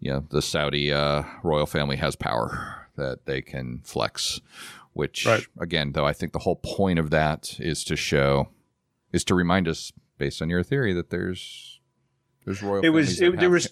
yeah, 0.00 0.20
the 0.30 0.42
Saudi 0.42 0.92
uh, 0.92 1.22
royal 1.42 1.66
family 1.66 1.96
has 1.96 2.16
power 2.16 2.88
that 2.96 3.24
they 3.26 3.40
can 3.40 3.80
flex, 3.84 4.40
which, 4.92 5.24
Right. 5.26 5.46
again, 5.60 5.92
though, 5.92 6.04
I 6.06 6.12
think 6.12 6.32
the 6.32 6.40
whole 6.40 6.56
point 6.56 6.98
of 6.98 7.10
that 7.10 7.56
is 7.60 7.84
to 7.84 7.96
show, 7.96 8.48
is 9.12 9.24
to 9.24 9.34
remind 9.34 9.68
us, 9.68 9.92
based 10.18 10.42
on 10.42 10.50
your 10.50 10.62
theory, 10.62 10.92
that 10.92 11.10
there's, 11.10 11.80
there's 12.44 12.62
royal 12.62 12.84
it 12.84 12.88
was 12.90 13.20
it, 13.20 13.38
there 13.38 13.48
was 13.50 13.68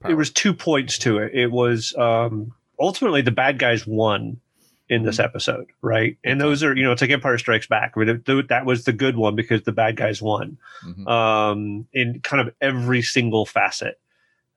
power. 0.00 0.10
there 0.10 0.16
was 0.16 0.30
two 0.30 0.52
points 0.54 0.98
to 0.98 1.18
it. 1.18 1.32
It 1.34 1.50
was 1.50 1.94
um, 1.96 2.52
ultimately 2.78 3.22
the 3.22 3.30
bad 3.30 3.58
guys 3.58 3.86
won 3.86 4.40
in 4.88 5.02
this 5.02 5.16
Mm-hmm. 5.16 5.24
episode, 5.24 5.66
right? 5.80 6.18
And 6.24 6.40
those 6.40 6.62
are 6.62 6.76
you 6.76 6.82
know 6.84 6.92
it's 6.92 7.00
like 7.00 7.10
Empire 7.10 7.38
Strikes 7.38 7.66
Back. 7.66 7.94
I 7.96 8.00
mean, 8.00 8.22
th- 8.22 8.48
that 8.48 8.66
was 8.66 8.84
the 8.84 8.92
good 8.92 9.16
one 9.16 9.34
because 9.34 9.62
the 9.62 9.72
bad 9.72 9.96
guys 9.96 10.20
won 10.20 10.58
Mhm. 10.84 11.08
um, 11.08 11.86
in 11.92 12.20
kind 12.20 12.46
of 12.46 12.54
every 12.60 13.00
single 13.02 13.46
facet. 13.46 13.98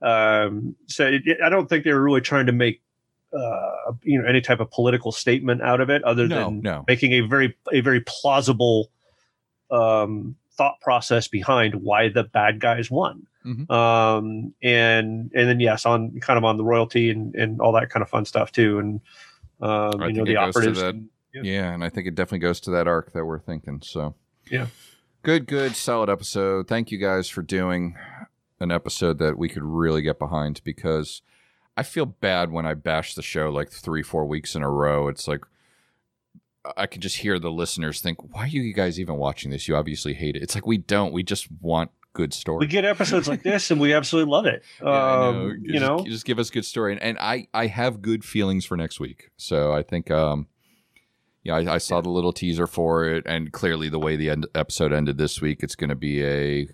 Um, 0.02 0.76
so 0.88 1.08
it, 1.08 1.24
I 1.44 1.50
don't 1.50 1.68
think 1.70 1.84
they 1.86 1.94
were 1.94 2.04
really 2.04 2.22
trying 2.22 2.46
to 2.48 2.52
make 2.52 2.82
uh, 3.34 3.94
you 4.04 4.22
know 4.22 4.28
any 4.28 4.42
type 4.42 4.60
of 4.60 4.70
political 4.72 5.12
statement 5.12 5.62
out 5.62 5.82
of 5.82 5.90
it, 5.90 6.04
other 6.04 6.28
No, 6.28 6.46
than 6.46 6.62
no. 6.62 6.84
making 6.88 7.14
a 7.14 7.22
very 7.22 7.56
a 7.72 7.80
very 7.82 8.02
plausible 8.02 8.90
um, 9.72 10.36
thought 10.58 10.82
process 10.82 11.28
behind 11.28 11.76
why 11.76 12.10
the 12.10 12.24
bad 12.24 12.60
guys 12.60 12.90
won. 12.92 13.28
Mhm. 13.46 13.70
Um, 13.72 14.54
and 14.62 15.32
and 15.34 15.50
then 15.50 15.60
yes, 15.60 15.86
on 15.86 16.20
kind 16.20 16.38
of 16.38 16.44
on 16.44 16.58
the 16.58 16.64
royalty 16.66 17.10
and 17.12 17.34
and 17.36 17.62
all 17.62 17.72
that 17.74 17.90
kind 17.90 18.02
of 18.04 18.10
fun 18.10 18.26
stuff 18.26 18.52
too, 18.52 18.80
and 18.80 19.02
um, 19.62 20.02
you 20.02 20.14
know 20.14 20.26
the 20.26 20.32
it 20.32 20.36
goes 20.36 20.54
to 20.54 20.60
operatives. 20.60 20.80
that- 20.82 20.96
and- 20.96 21.10
Yeah. 21.34 21.42
Yeah, 21.44 21.74
and 21.74 21.84
I 21.84 21.90
think 21.90 22.08
it 22.08 22.16
definitely 22.16 22.40
goes 22.40 22.60
to 22.62 22.72
that 22.72 22.88
arc 22.88 23.14
that 23.14 23.26
we're 23.26 23.40
thinking. 23.40 23.82
So 23.84 24.16
Yeah. 24.50 24.68
Good, 25.24 25.46
good, 25.46 25.76
solid 25.76 26.10
episode. 26.10 26.68
Thank 26.68 26.90
you 26.90 26.98
guys 26.98 27.28
for 27.30 27.42
doing 27.42 27.96
an 28.60 28.72
episode 28.72 29.18
that 29.20 29.38
we 29.38 29.50
could 29.50 29.64
really 29.64 30.02
get 30.02 30.18
behind 30.18 30.62
because 30.64 31.22
I 31.76 31.84
feel 31.84 32.06
bad 32.08 32.52
when 32.52 32.66
I 32.66 32.74
bash 32.74 33.14
the 33.14 33.22
show 33.22 33.50
like 33.52 33.70
three, 33.70 34.02
four 34.04 34.26
weeks 34.26 34.56
in 34.56 34.64
a 34.64 34.70
row. 34.70 35.08
It's 35.10 35.28
like 35.28 35.42
I 36.76 36.86
can 36.86 37.02
just 37.02 37.18
hear 37.18 37.40
the 37.40 37.52
listeners 37.52 38.02
think, 38.02 38.34
"Why 38.34 38.44
are 38.44 38.48
you 38.48 38.74
guys 38.74 39.00
even 39.00 39.16
watching 39.16 39.52
this? 39.52 39.68
You 39.68 39.76
obviously 39.76 40.14
hate 40.14 40.36
it." 40.36 40.44
It's 40.44 40.56
like 40.56 40.66
we 40.66 40.78
don't. 40.78 41.14
We 41.14 41.24
just 41.24 41.48
want 41.62 41.92
good 42.18 42.34
story. 42.34 42.60
We 42.60 42.68
get 42.68 42.84
episodes 42.84 43.28
like 43.28 43.44
this, 43.44 43.72
and 43.72 43.80
we 43.80 43.94
absolutely 43.94 44.32
love 44.32 44.46
it. 44.46 44.64
Yeah, 44.82 44.90
I 44.90 45.16
know. 45.16 45.30
Um, 45.30 45.58
you 45.62 45.74
just, 45.74 45.86
know, 45.86 46.04
just 46.06 46.26
give 46.26 46.40
us 46.40 46.50
good 46.50 46.66
story, 46.66 46.94
and, 46.94 47.02
and 47.02 47.18
I 47.20 47.48
I 47.54 47.68
have 47.68 48.02
good 48.02 48.26
feelings 48.26 48.66
for 48.66 48.76
next 48.76 49.00
week. 49.00 49.30
So 49.38 49.72
I 49.72 49.84
think, 49.84 50.12
um, 50.12 50.48
yeah, 51.44 51.56
I, 51.56 51.76
I 51.76 51.78
saw 51.78 52.02
the 52.02 52.10
little 52.10 52.34
teaser 52.34 52.68
for 52.68 53.06
it, 53.06 53.24
and 53.26 53.52
clearly 53.52 53.88
the 53.90 54.00
way 54.00 54.16
the 54.16 54.30
end, 54.30 54.48
episode 54.56 54.92
ended 54.92 55.18
this 55.18 55.42
week, 55.42 55.60
it's 55.62 55.76
going 55.76 55.90
to 55.90 55.96
be 55.96 56.24
a 56.24 56.68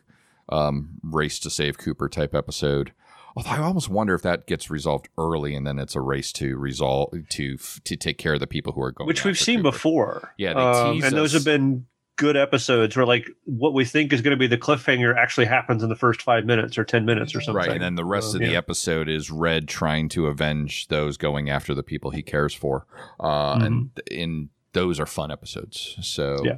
um, 0.50 1.00
race 1.04 1.40
to 1.40 1.50
save 1.50 1.78
Cooper 1.78 2.10
type 2.10 2.34
episode. 2.34 2.94
Although 3.36 3.50
I 3.50 3.58
almost 3.60 3.90
wonder 3.90 4.14
if 4.16 4.22
that 4.22 4.46
gets 4.48 4.70
resolved 4.70 5.10
early, 5.18 5.56
and 5.56 5.66
then 5.66 5.80
it's 5.80 5.96
a 5.96 6.02
race 6.02 6.32
to 6.34 6.58
resolve 6.58 7.14
to 7.30 7.58
to 7.58 7.96
take 7.96 8.18
care 8.18 8.34
of 8.36 8.40
the 8.40 8.48
people 8.48 8.74
who 8.74 8.82
are 8.82 8.92
going. 8.92 9.08
which 9.08 9.24
we've 9.26 9.38
seen 9.38 9.60
Cooper. 9.60 9.72
before. 9.72 10.34
Yeah, 10.38 10.54
they 10.54 10.60
Um, 10.62 10.94
tease 10.96 11.04
and 11.06 11.16
those 11.18 11.34
have 11.34 11.44
been 11.46 11.86
good 12.16 12.38
episodes 12.38 12.96
where 12.96 13.08
like 13.08 13.28
what 13.46 13.74
we 13.74 13.84
think 13.84 14.14
is 14.14 14.22
going 14.22 14.32
to 14.32 14.38
be 14.38 14.46
the 14.46 14.58
cliffhanger 14.58 15.18
actually 15.18 15.48
happens 15.48 15.82
in 15.82 15.90
the 15.90 15.96
first 15.96 16.22
five 16.22 16.46
minutes 16.46 16.78
or 16.78 16.84
ten 16.84 17.06
minutes 17.06 17.34
or 17.34 17.42
something. 17.42 17.58
Right, 17.58 17.72
and 17.72 17.82
then 17.82 17.96
the 17.96 18.06
rest 18.06 18.36
Uh, 18.36 18.38
of 18.38 18.42
the 18.44 18.52
yeah. 18.52 18.58
episode 18.60 19.10
is 19.10 19.32
Red 19.32 19.68
trying 19.68 20.10
to 20.10 20.28
avenge 20.28 20.90
those 20.90 21.18
going 21.18 21.50
after 21.50 21.74
the 21.74 21.82
people 21.82 22.12
he 22.12 22.22
cares 22.22 22.54
for, 22.54 22.86
uh, 23.20 23.56
Mm-hmm. 23.56 23.64
and 23.66 23.90
in 24.12 24.50
those 24.74 25.00
are 25.00 25.08
fun 25.08 25.32
episodes. 25.32 25.98
So, 26.02 26.38
Yeah. 26.44 26.58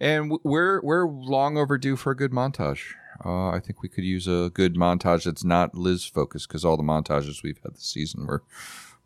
and 0.00 0.32
we're 0.42 0.80
we're 0.82 1.06
long 1.08 1.56
overdue 1.56 1.94
for 1.94 2.10
a 2.10 2.16
good 2.16 2.32
montage. 2.32 2.94
Uh, 3.24 3.48
I 3.48 3.60
think 3.60 3.82
we 3.82 3.88
could 3.88 4.04
use 4.04 4.26
a 4.26 4.50
good 4.52 4.74
montage 4.74 5.24
that's 5.24 5.44
not 5.44 5.74
Liz 5.74 6.04
focused 6.04 6.48
because 6.48 6.64
all 6.64 6.76
the 6.76 6.82
montages 6.82 7.42
we've 7.42 7.58
had 7.62 7.74
this 7.74 7.84
season 7.84 8.26
were 8.26 8.42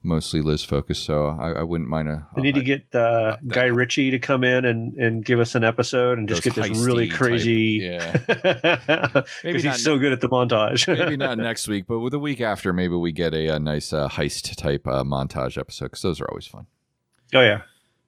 mostly 0.03 0.40
Liz 0.40 0.64
focused. 0.64 1.05
So 1.05 1.27
I, 1.27 1.51
I 1.53 1.62
wouldn't 1.62 1.88
mind 1.90 2.09
a. 2.09 2.27
They 2.35 2.42
need 2.42 2.55
to 2.55 2.62
get 2.62 2.94
uh, 2.94 3.37
Guy 3.46 3.66
Ritchie 3.66 4.11
to 4.12 4.18
come 4.18 4.44
in 4.44 4.64
and, 4.64 4.94
and 4.94 5.25
give 5.25 5.40
us 5.40 5.55
an 5.55 5.62
episode 5.64 6.18
and 6.18 6.29
just 6.29 6.42
get 6.42 6.55
this 6.55 6.70
really 6.79 7.07
heisty 7.07 7.11
type- 7.11 7.18
crazy. 7.18 7.79
yeah. 7.83 8.12
because 8.27 9.25
Maybe 9.44 9.61
he's 9.62 9.85
so 9.85 9.99
good 9.99 10.12
at 10.12 10.20
the 10.20 10.29
montage. 10.29 10.88
maybe 10.99 11.16
not 11.16 11.37
next 11.49 11.68
week, 11.68 11.85
but 11.87 12.01
with 12.01 12.12
the 12.12 12.18
week 12.18 12.40
after, 12.40 12.73
maybe 12.73 12.94
we 12.94 13.12
get 13.12 13.35
a, 13.35 13.49
a 13.49 13.59
nice 13.59 13.92
uh, 13.92 14.09
heist 14.09 14.57
type 14.57 14.87
uh, 14.87 15.05
montage 15.05 15.59
episode 15.59 15.87
because 15.87 16.03
those 16.03 16.20
are 16.20 16.29
always 16.31 16.46
fun. 16.46 16.66
oh 17.35 17.40
yeah. 17.42 17.62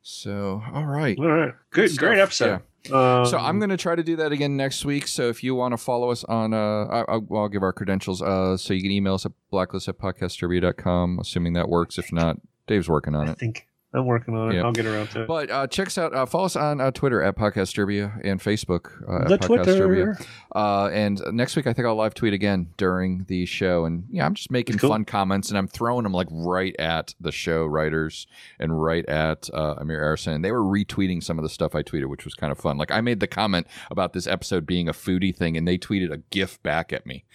So, 0.04 0.62
all 0.74 0.84
right. 0.86 1.16
All 1.18 1.26
right. 1.26 1.54
Good. 1.70 1.90
Good 1.90 1.98
great 1.98 2.18
episode. 2.18 2.62
Um, 2.90 3.26
So 3.26 3.38
I'm 3.38 3.58
going 3.58 3.70
to 3.70 3.76
try 3.76 3.94
to 3.94 4.02
do 4.02 4.16
that 4.16 4.32
again 4.32 4.56
next 4.56 4.84
week. 4.84 5.06
So 5.06 5.28
if 5.28 5.44
you 5.44 5.54
want 5.54 5.72
to 5.72 5.78
follow 5.78 6.10
us 6.10 6.24
on, 6.24 6.52
uh, 6.54 6.84
I, 6.86 7.00
I, 7.02 7.16
well, 7.18 7.42
I'll 7.42 7.48
give 7.48 7.62
our 7.62 7.72
credentials. 7.72 8.22
Uh, 8.22 8.56
so 8.56 8.74
you 8.74 8.82
can 8.82 8.90
email 8.90 9.14
us 9.14 9.26
at 9.26 9.32
blacklist 9.50 9.88
at 9.88 9.98
podcastdisturbia.com, 9.98 11.18
assuming 11.20 11.52
that 11.54 11.68
works. 11.68 11.98
If 11.98 12.12
not, 12.12 12.38
Dave's 12.66 12.88
working 12.88 13.14
on 13.14 13.28
I 13.28 13.32
it. 13.32 13.38
think 13.38 13.66
I'm 13.94 14.06
working 14.06 14.34
on 14.36 14.50
it. 14.52 14.54
Yeah. 14.56 14.62
I'll 14.62 14.72
get 14.72 14.86
around 14.86 15.10
to 15.10 15.22
it. 15.22 15.28
But 15.28 15.50
uh, 15.50 15.66
check 15.66 15.88
us 15.88 15.98
out. 15.98 16.14
Uh, 16.14 16.24
follow 16.24 16.46
us 16.46 16.56
on 16.56 16.80
uh, 16.80 16.90
Twitter 16.92 17.22
at 17.22 17.36
Podcast 17.36 17.72
Disturbia 17.74 18.18
and 18.24 18.40
Facebook 18.40 18.90
uh, 19.06 19.28
the 19.28 19.34
at 19.34 19.42
Twitter. 19.42 20.16
Uh, 20.54 20.86
and 20.88 21.20
next 21.32 21.56
week, 21.56 21.66
I 21.66 21.72
think 21.74 21.86
I'll 21.86 21.94
live 21.96 22.14
tweet 22.14 22.32
again 22.32 22.68
during 22.78 23.24
the 23.28 23.44
show. 23.44 23.84
And 23.84 24.04
yeah, 24.10 24.24
I'm 24.24 24.34
just 24.34 24.50
making 24.50 24.78
Cool. 24.78 24.90
fun 24.90 25.04
comments 25.04 25.50
and 25.50 25.58
I'm 25.58 25.68
throwing 25.68 26.04
them 26.04 26.12
like 26.12 26.28
right 26.30 26.74
at 26.78 27.14
the 27.20 27.30
show 27.32 27.66
writers 27.66 28.26
and 28.58 28.82
right 28.82 29.04
at 29.06 29.50
uh, 29.52 29.74
Amir 29.78 30.00
Arison. 30.00 30.34
And 30.36 30.44
they 30.44 30.52
were 30.52 30.62
retweeting 30.62 31.22
some 31.22 31.38
of 31.38 31.42
the 31.42 31.50
stuff 31.50 31.74
I 31.74 31.82
tweeted, 31.82 32.08
which 32.08 32.24
was 32.24 32.34
kind 32.34 32.50
of 32.50 32.58
fun. 32.58 32.78
Like 32.78 32.90
I 32.90 33.02
made 33.02 33.20
the 33.20 33.26
comment 33.26 33.66
about 33.90 34.14
this 34.14 34.26
episode 34.26 34.64
being 34.66 34.88
a 34.88 34.92
foodie 34.92 35.36
thing, 35.36 35.56
and 35.56 35.68
they 35.68 35.76
tweeted 35.76 36.10
a 36.12 36.18
GIF 36.30 36.62
back 36.62 36.92
at 36.92 37.04
me. 37.06 37.24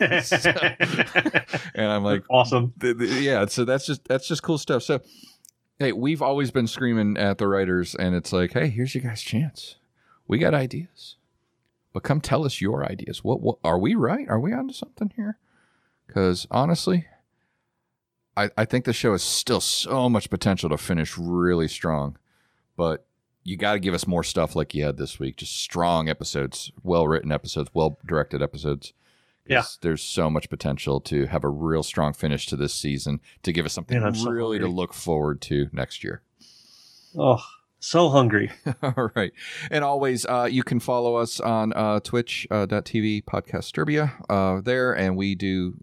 And 1.74 1.86
I'm 1.90 2.04
like, 2.04 2.24
awesome. 2.30 2.72
th- 2.80 2.98
th- 2.98 3.10
yeah 3.22 3.46
so 3.46 3.64
that's 3.64 3.86
just 3.86 4.04
that's 4.04 4.28
just 4.28 4.42
cool 4.42 4.58
stuff 4.58 4.82
so 4.82 5.00
hey 5.78 5.92
we've 5.92 6.22
always 6.22 6.50
been 6.50 6.66
screaming 6.66 7.16
at 7.16 7.38
the 7.38 7.48
writers 7.48 7.94
and 7.94 8.14
it's 8.14 8.32
like 8.32 8.52
hey 8.52 8.68
here's 8.68 8.94
your 8.94 9.04
guys 9.04 9.22
chance. 9.22 9.76
We 10.26 10.38
got 10.38 10.54
ideas. 10.54 11.16
But 11.92 12.02
come 12.02 12.20
tell 12.20 12.44
us 12.44 12.60
your 12.60 12.84
ideas. 12.84 13.22
What, 13.22 13.40
what 13.40 13.58
are 13.62 13.78
we 13.78 13.94
right? 13.94 14.28
Are 14.28 14.40
we 14.40 14.52
onto 14.52 14.74
something 14.74 15.12
here? 15.16 15.38
Because 16.06 16.46
honestly 16.50 17.06
I, 18.36 18.50
I 18.56 18.64
think 18.64 18.84
the 18.84 18.92
show 18.92 19.12
has 19.12 19.22
still 19.22 19.60
so 19.60 20.08
much 20.08 20.30
potential 20.30 20.68
to 20.70 20.78
finish 20.78 21.16
really 21.16 21.68
strong 21.68 22.16
but 22.76 23.06
you 23.44 23.56
got 23.56 23.74
to 23.74 23.78
give 23.78 23.94
us 23.94 24.06
more 24.06 24.24
stuff 24.24 24.56
like 24.56 24.74
you 24.74 24.84
had 24.84 24.96
this 24.96 25.18
week. 25.18 25.36
Just 25.36 25.60
strong 25.60 26.08
episodes 26.08 26.72
well 26.82 27.06
written 27.06 27.30
episodes 27.30 27.70
well 27.74 27.98
directed 28.06 28.42
episodes 28.42 28.92
'Cause 29.48 29.78
there's 29.82 30.02
so 30.02 30.30
much 30.30 30.48
potential 30.48 31.00
to 31.02 31.26
have 31.26 31.44
a 31.44 31.48
real 31.48 31.82
strong 31.82 32.12
finish 32.14 32.46
to 32.46 32.56
this 32.56 32.72
season 32.74 33.20
to 33.42 33.52
give 33.52 33.66
us 33.66 33.72
something 33.74 33.98
Man, 33.98 34.06
I'm 34.06 34.14
so 34.14 34.30
really 34.30 34.58
to 34.58 34.68
look 34.68 34.94
forward 34.94 35.40
to 35.42 35.68
next 35.72 36.02
year. 36.02 36.22
Oh, 37.16 37.42
so 37.78 38.08
hungry. 38.08 38.50
All 38.82 39.10
right. 39.14 39.32
And 39.70 39.84
always, 39.84 40.24
uh, 40.24 40.48
you 40.50 40.62
can 40.62 40.80
follow 40.80 41.16
us 41.16 41.40
on 41.40 41.72
uh, 41.74 42.00
twitch.tv 42.00 43.24
podcast 43.24 43.70
Disturbia 43.70 44.12
uh, 44.30 44.60
there, 44.62 44.92
and 44.96 45.16
we 45.16 45.34
do 45.34 45.74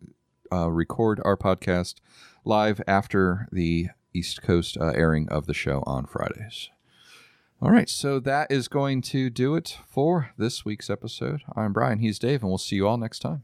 uh, 0.52 0.70
record 0.72 1.22
our 1.24 1.38
podcast 1.38 1.96
live 2.44 2.82
after 2.88 3.48
the 3.52 3.90
East 4.14 4.42
Coast 4.42 4.76
uh, 4.78 4.88
airing 4.96 5.30
of 5.30 5.46
the 5.46 5.54
show 5.54 5.84
on 5.86 6.06
Fridays. 6.06 6.70
All 7.62 7.70
right, 7.70 7.88
so 7.88 8.20
that 8.20 8.52
is 8.52 8.68
going 8.68 9.04
to 9.04 9.30
do 9.30 9.54
it 9.54 9.78
for 9.88 10.32
this 10.36 10.66
week's 10.66 10.90
episode. 10.90 11.44
I'm 11.56 11.74
Brian, 11.74 12.00
he's 12.00 12.18
Dave, 12.18 12.42
and 12.42 12.50
we'll 12.50 12.58
see 12.58 12.76
you 12.78 12.88
all 12.88 12.98
next 12.98 13.20
time. 13.20 13.44